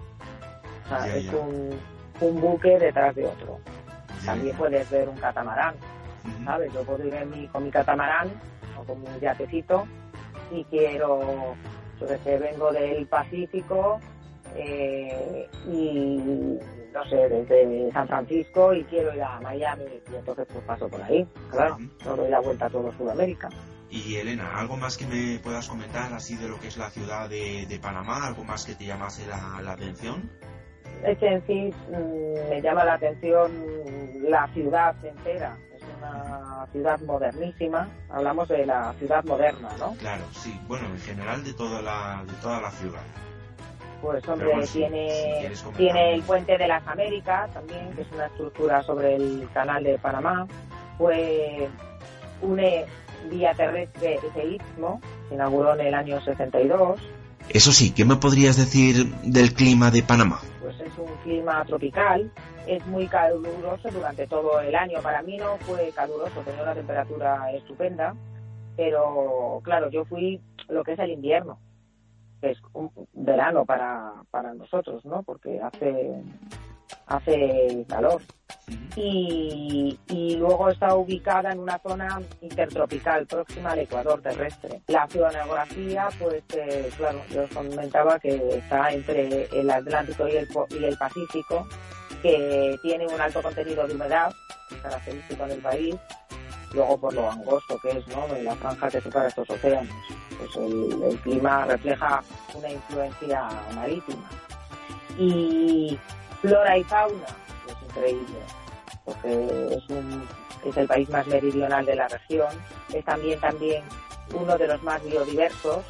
[0.86, 1.36] O sea, Ya, es ya.
[1.38, 1.80] Un,
[2.22, 3.60] un buque detrás de otro.
[4.26, 5.76] También puedes ver un catamarán,
[6.46, 6.74] ¿sabes?
[6.74, 8.32] Yo puedo ir en mi- con mi catamarán
[8.80, 9.86] o con mi yatecito
[10.52, 11.56] y quiero,
[12.00, 14.00] yo que sé, vengo del Pacífico
[14.56, 16.58] eh, y
[16.94, 21.02] no sé, desde San Francisco y quiero ir a Miami y entonces pues paso por
[21.04, 23.50] ahí, claro, no doy la vuelta a todo Sudamérica.
[23.96, 27.30] Y Elena, ¿algo más que me puedas comentar así de lo que es la ciudad
[27.30, 28.26] de, de Panamá?
[28.26, 30.32] ¿Algo más que te llamase la, la atención?
[31.06, 33.52] Es que en sí mm, me llama la atención
[34.28, 39.94] la ciudad entera, es una ciudad modernísima, hablamos de la ciudad moderna, ¿no?
[39.98, 40.60] Claro, sí.
[40.68, 43.02] Bueno, en general de toda la, de toda la ciudad.
[44.02, 45.10] Pues hombre, Pero bueno, si- tiene,
[45.52, 49.84] si tiene el puente de las Américas también, que es una estructura sobre el canal
[49.84, 50.48] de Panamá.
[50.98, 51.70] Pues
[52.42, 52.86] une
[53.30, 57.00] vía terrestre ese istmo, se inauguró en el año 62.
[57.50, 60.40] Eso sí, ¿qué me podrías decir del clima de Panamá?
[60.62, 62.32] Pues es un clima tropical,
[62.68, 65.02] es muy caluroso durante todo el año.
[65.02, 68.16] Para mí no fue caluroso, tenía una temperatura estupenda,
[68.78, 70.40] pero claro, yo fui
[70.70, 71.60] lo que es el invierno,
[72.42, 75.24] que es un verano para, para nosotros, ¿no?
[75.24, 76.24] Porque hace,
[77.08, 78.22] hace calor.
[78.96, 84.82] Y, y luego está ubicada en una zona intertropical próxima al ecuador terrestre.
[84.88, 90.48] La oceanografía, pues eh, claro, yo os comentaba que está entre el Atlántico y el,
[90.70, 91.68] y el Pacífico,
[92.22, 94.34] que tiene un alto contenido de humedad,
[94.82, 95.96] característico del país,
[96.74, 98.28] luego por lo angosto que es, ¿no?
[98.34, 99.94] De la franja que separa estos océanos.
[100.38, 104.30] Pues el, el clima refleja una influencia marítima.
[105.20, 106.00] Y
[106.44, 107.26] flora y fauna,
[107.68, 108.40] es increíble,
[109.06, 112.50] porque es, es el país más meridional de la región,
[112.94, 113.82] es también, también
[114.34, 115.86] uno de los más biodiversos,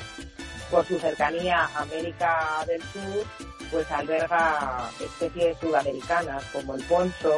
[0.69, 3.25] por su cercanía a América del Sur,
[3.71, 7.33] pues alberga especies sudamericanas como el poncho,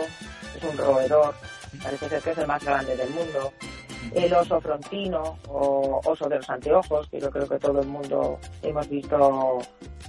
[0.58, 1.36] es un roedor,
[1.82, 3.54] parece ser que es el más grande del mundo,
[4.14, 8.40] el oso frontino o oso de los anteojos, que yo creo que todo el mundo
[8.62, 9.60] hemos visto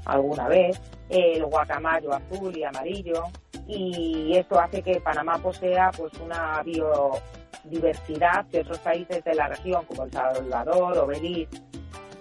[0.05, 3.25] alguna vez, el guacamayo azul y amarillo,
[3.67, 9.85] y esto hace que Panamá posea pues una biodiversidad que otros países de la región
[9.87, 11.61] como El Salvador o Belice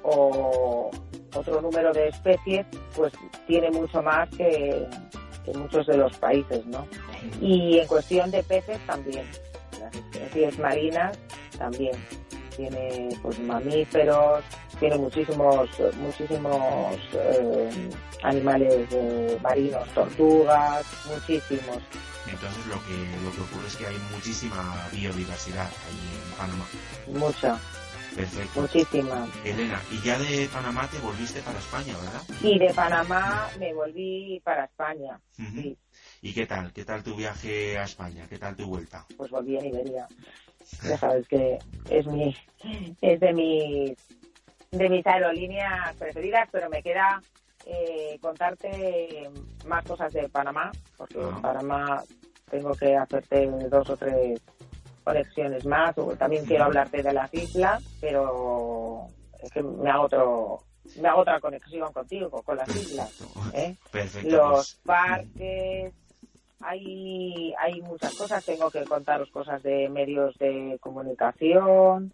[0.03, 0.89] o
[1.35, 2.65] otro número de especies
[2.95, 3.13] pues
[3.45, 4.87] tiene mucho más que,
[5.43, 6.87] que muchos de los países, ¿no?
[7.41, 9.25] Y en cuestión de peces también,
[9.85, 11.17] las especies marinas
[11.57, 11.95] también
[12.55, 14.43] tiene pues mamíferos,
[14.79, 17.89] tiene muchísimos muchísimos eh,
[18.23, 21.79] animales eh, marinos, tortugas, muchísimos.
[22.27, 26.65] Entonces lo que lo que ocurre es que hay muchísima biodiversidad ahí en Panamá.
[27.07, 27.59] Mucha.
[28.15, 28.61] Perfecto.
[28.61, 29.27] Muchísima.
[29.43, 32.21] Elena, y ya de Panamá te volviste para España, ¿verdad?
[32.41, 35.19] Y de Panamá me volví para España.
[35.35, 35.77] sí.
[36.25, 36.73] ¿Y qué tal?
[36.73, 38.25] ¿Qué tal tu viaje a España?
[38.27, 39.05] ¿Qué tal tu vuelta?
[39.15, 40.07] Pues volví en Iberia.
[40.83, 42.35] Ya sabes que es mi
[42.99, 43.95] es de mis
[44.71, 47.21] de mis aerolíneas preferidas, pero me queda
[47.67, 49.29] eh, contarte
[49.67, 52.03] más cosas de Panamá, porque en Panamá
[52.49, 54.41] tengo que hacerte dos o tres
[55.03, 59.05] conexiones más, o también quiero hablarte de las islas, pero
[59.43, 60.63] es que me hago otro
[60.99, 63.11] me hago otra conexión contigo, con las islas.
[63.53, 63.75] ¿eh?
[64.23, 65.93] Los parques,
[66.61, 72.13] hay, hay muchas cosas, tengo que contaros cosas de medios de comunicación,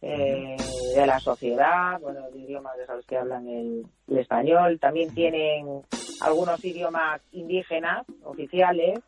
[0.00, 0.56] eh,
[0.94, 5.82] de la sociedad, bueno, de idiomas, ya sabes que hablan el, el español, también tienen
[6.20, 9.00] algunos idiomas indígenas oficiales,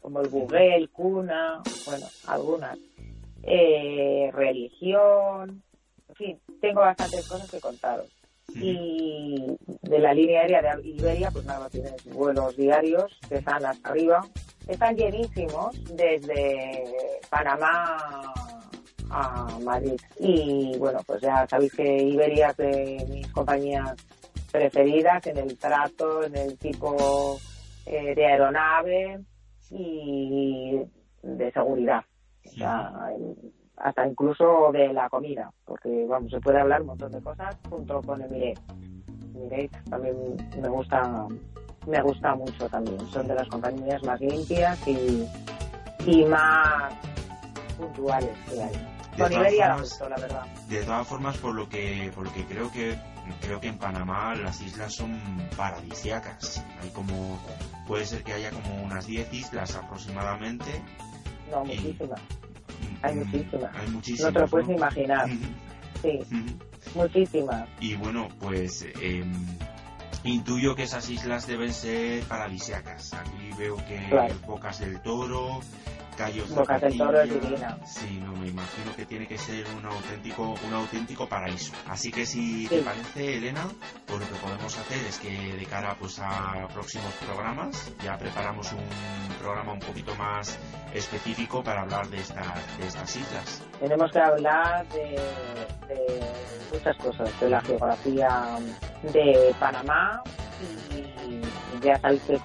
[0.00, 2.78] como el Google, el Cuna, bueno, algunas,
[3.42, 5.62] eh, religión,
[6.08, 8.17] en fin, tengo bastantes cosas que contaros.
[8.54, 13.90] Y de la línea aérea de Iberia, pues nada, tienes vuelos diarios que están hasta
[13.90, 14.26] arriba.
[14.66, 16.84] Están llenísimos desde
[17.30, 18.32] Panamá
[19.10, 20.00] a Madrid.
[20.18, 23.94] Y bueno, pues ya sabéis que Iberia es de mis compañías
[24.50, 27.38] preferidas en el trato, en el tipo
[27.86, 29.20] eh, de aeronave
[29.70, 30.80] y
[31.22, 32.04] de seguridad.
[32.46, 32.92] O sea,
[33.80, 38.02] hasta incluso de la comida, porque vamos, se puede hablar un montón de cosas junto
[38.02, 38.62] con Emirates.
[39.34, 40.16] Emirates también
[40.60, 41.26] me gusta,
[41.86, 42.98] me gusta mucho también.
[43.08, 45.26] Son de las compañías más limpias y,
[46.06, 46.92] y más
[47.76, 48.72] puntuales que hay.
[48.72, 50.46] De Con todas Iberia da formas- gusto, la verdad.
[50.68, 52.96] De todas formas, por lo que, por lo que creo que
[53.42, 55.20] creo que en Panamá las islas son
[55.56, 56.64] paradisiacas.
[56.82, 57.38] Hay como
[57.86, 60.82] puede ser que haya como unas 10 islas aproximadamente.
[61.50, 62.20] No, muchísimas.
[63.02, 63.74] Hay muchísimas.
[63.74, 64.32] Hay No muchísimas.
[64.32, 64.74] te lo puedes ¿no?
[64.74, 65.28] imaginar.
[66.02, 66.20] Sí,
[66.94, 67.68] muchísimas.
[67.80, 69.32] Y bueno, pues em,
[70.24, 73.14] intuyo que esas islas deben ser paradisiacas.
[73.14, 74.34] Aquí veo que Claro.
[74.46, 75.60] Bocas del Toro,
[76.18, 77.78] Cayos Bocas del Toro es divina.
[77.86, 81.72] Sí, no, me imagino que tiene que ser un auténtico, un auténtico paraíso.
[81.88, 83.64] Así que si te parece, Elena,
[84.04, 88.72] pues lo que podemos hacer es que de cara pues a próximos programas ya preparamos
[88.72, 90.58] un programa un poquito más
[90.92, 93.62] específico para hablar de estas de estas islas.
[93.78, 95.20] Tenemos que hablar de,
[95.86, 96.20] de
[96.72, 98.58] muchas cosas, de la geografía
[99.04, 100.20] de Panamá
[100.60, 102.38] y ya sabéis que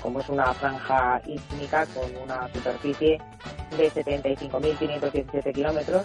[0.00, 3.20] como, es una franja ísmica con una superficie
[3.76, 6.02] de 75.517 kilómetros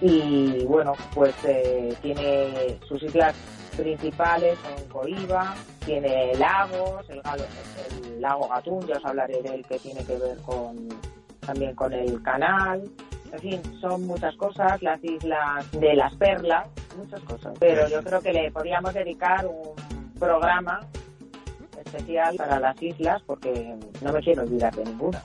[0.00, 3.34] y bueno, pues eh, tiene sus islas
[3.76, 5.54] principales son Coiba,
[5.84, 7.46] tiene lagos, el, galo-
[7.90, 10.88] el lago Gatún, ya os hablaré de él que tiene que ver con
[11.40, 12.82] también con el canal,
[13.32, 16.66] en fin, son muchas cosas, las islas de las perlas,
[16.96, 17.54] muchas cosas.
[17.58, 19.74] Pero yo creo que le podríamos dedicar un
[20.18, 20.80] programa
[21.84, 25.22] especial para las islas porque no me quiero olvidar de ninguna.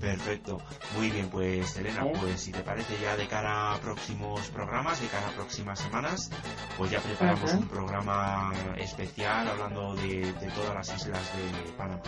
[0.00, 0.60] Perfecto.
[0.96, 2.12] Muy bien, pues Elena, ¿Eh?
[2.20, 6.30] pues si te parece ya de cara a próximos programas, de cara a próximas semanas,
[6.76, 12.02] pues ya preparamos un programa especial hablando de, de todas las islas de Panamá.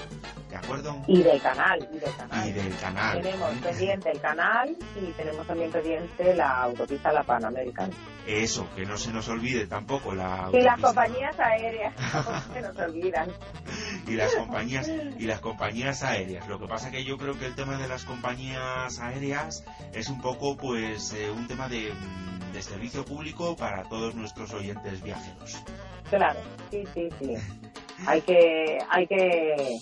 [0.49, 0.97] ¿De acuerdo?
[1.07, 2.49] Y del canal, y del canal.
[2.49, 3.23] Y del canal.
[3.23, 7.93] Tenemos pendiente el canal y tenemos también pendiente la autopista La Panamericana.
[8.27, 10.87] Eso, que no se nos olvide tampoco la Y las autopista.
[10.87, 13.29] compañías aéreas, no se nos olvidan.
[14.07, 16.47] y las compañías y las compañías aéreas.
[16.49, 20.21] Lo que pasa que yo creo que el tema de las compañías aéreas es un
[20.21, 25.63] poco pues eh, un tema de, mm, de servicio público para todos nuestros oyentes viajeros.
[26.11, 26.41] Claro,
[26.71, 27.35] sí, sí, sí.
[28.07, 29.79] Hay que, hay que,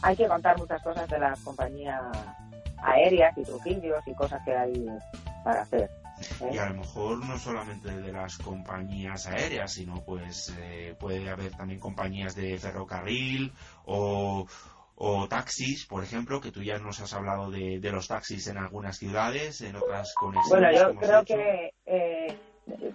[0.00, 2.00] hay que contar muchas cosas de las compañías
[2.78, 4.86] aéreas y truquillos y cosas que hay
[5.44, 5.90] para hacer.
[6.40, 6.50] ¿eh?
[6.54, 11.54] Y a lo mejor no solamente de las compañías aéreas, sino pues eh, puede haber
[11.56, 13.52] también compañías de ferrocarril
[13.84, 14.46] o,
[15.00, 18.58] o taxis, por ejemplo, que tú ya nos has hablado de, de los taxis en
[18.58, 20.50] algunas ciudades, en otras conexiones.
[20.50, 22.36] Bueno, yo creo que eh,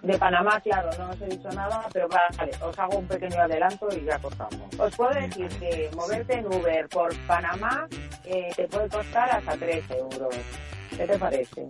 [0.02, 3.88] De Panamá, claro, no os he dicho nada, pero vale, os hago un pequeño adelanto
[3.90, 4.68] y ya cortamos.
[4.78, 7.88] Os puedo decir que moverte en Uber por Panamá
[8.24, 10.34] eh, te puede costar hasta 3 euros.
[10.96, 11.66] ¿Qué te parece?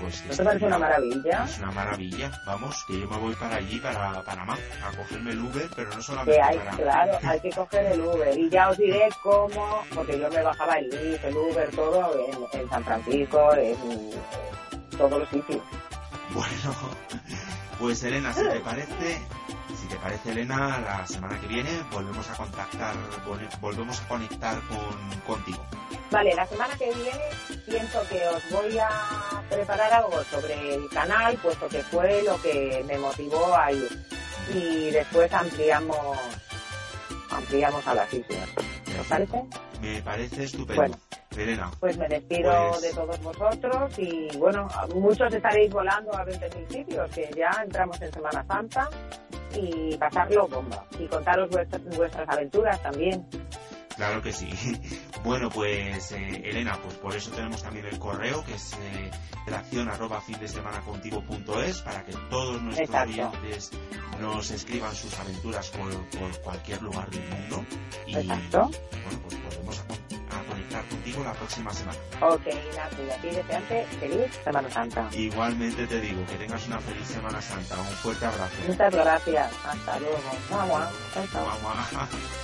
[0.00, 1.44] Pues ¿No te parece una maravilla?
[1.44, 2.30] Es una maravilla.
[2.46, 6.02] Vamos, que yo me voy para allí, para Panamá, a cogerme el Uber, pero no
[6.02, 6.76] solamente Que hay, para...
[6.76, 8.38] claro, hay que coger el Uber.
[8.38, 12.12] Y ya os diré cómo, porque yo me bajaba el Lyft, el Uber, todo
[12.52, 15.62] en, en San Francisco, en, en todos los sitios.
[16.32, 16.74] Bueno,
[17.78, 19.20] pues Elena, si te parece,
[20.04, 22.94] si te parece Elena, la semana que viene volvemos a contactar,
[23.26, 25.64] vol- volvemos a conectar con, contigo.
[26.10, 27.20] Vale, la semana que viene
[27.66, 32.84] pienso que os voy a preparar algo sobre el canal, puesto que fue lo que
[32.86, 33.88] me motivó a ir.
[34.54, 36.18] Y después ampliamos
[37.30, 38.48] ampliamos a las islas.
[39.00, 39.42] ¿Os parece?
[39.80, 40.74] Me parece estupendo.
[40.82, 40.96] Bueno.
[41.36, 46.68] Elena, Pues me despido Pues- de todos vosotros y bueno, muchos estaréis volando a 20.000
[46.68, 48.88] sitios, que ya entramos en Semana Santa
[49.52, 50.84] y pasarlo bomba.
[50.98, 53.26] Y contaros vuestras, vuestras aventuras también.
[53.96, 54.50] Claro que sí.
[55.24, 59.10] Bueno, pues eh, Elena, pues por eso tenemos también el correo que es eh,
[59.46, 63.10] redacción arroba fin de semana contigo punto es, para que todos nuestros Exacto.
[63.30, 63.70] oyentes
[64.20, 67.64] nos escriban sus aventuras por, por cualquier lugar del mundo.
[68.06, 68.70] Y Exacto.
[68.90, 71.98] bueno, pues volvemos a, con- a conectar contigo la próxima semana.
[72.20, 75.08] Ok, y a ti desearte feliz Semana Santa.
[75.12, 77.80] Igualmente te digo que tengas una feliz Semana Santa.
[77.80, 78.56] Un fuerte abrazo.
[78.68, 79.52] Muchas gracias.
[79.64, 80.20] Hasta luego.
[80.50, 82.08] Chao, chao.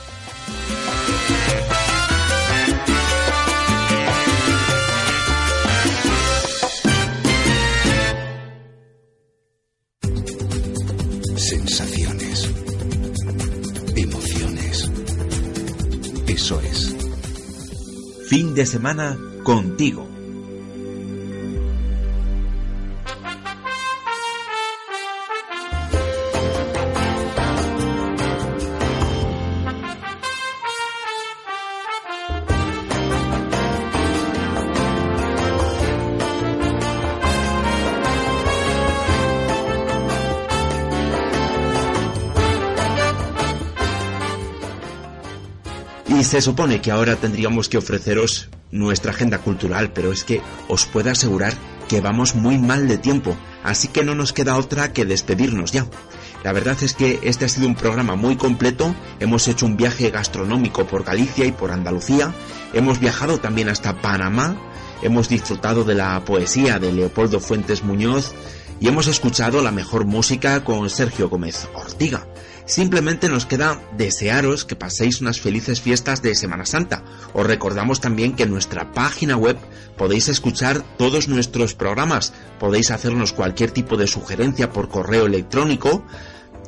[11.36, 12.50] Sensaciones.
[13.96, 14.90] Emociones.
[16.26, 16.94] Eso es.
[18.28, 20.09] Fin de semana contigo.
[46.20, 50.84] Y se supone que ahora tendríamos que ofreceros nuestra agenda cultural, pero es que os
[50.84, 51.54] puedo asegurar
[51.88, 53.34] que vamos muy mal de tiempo,
[53.64, 55.86] así que no nos queda otra que despedirnos ya.
[56.44, 60.10] La verdad es que este ha sido un programa muy completo, hemos hecho un viaje
[60.10, 62.34] gastronómico por Galicia y por Andalucía,
[62.74, 64.60] hemos viajado también hasta Panamá,
[65.00, 68.34] hemos disfrutado de la poesía de Leopoldo Fuentes Muñoz
[68.78, 72.26] y hemos escuchado la mejor música con Sergio Gómez Ortiga.
[72.70, 77.02] Simplemente nos queda desearos que paséis unas felices fiestas de Semana Santa.
[77.32, 79.58] Os recordamos también que en nuestra página web
[79.98, 86.04] podéis escuchar todos nuestros programas, podéis hacernos cualquier tipo de sugerencia por correo electrónico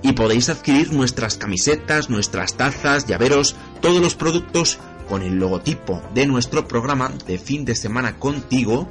[0.02, 6.26] y podéis adquirir nuestras camisetas, nuestras tazas, llaveros, todos los productos con el logotipo de
[6.26, 8.88] nuestro programa de fin de semana contigo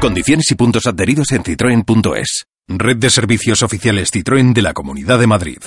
[0.00, 2.44] Condiciones y puntos adheridos en citroen.es.
[2.68, 5.58] Red de servicios oficiales Citroën de la Comunidad de Madrid.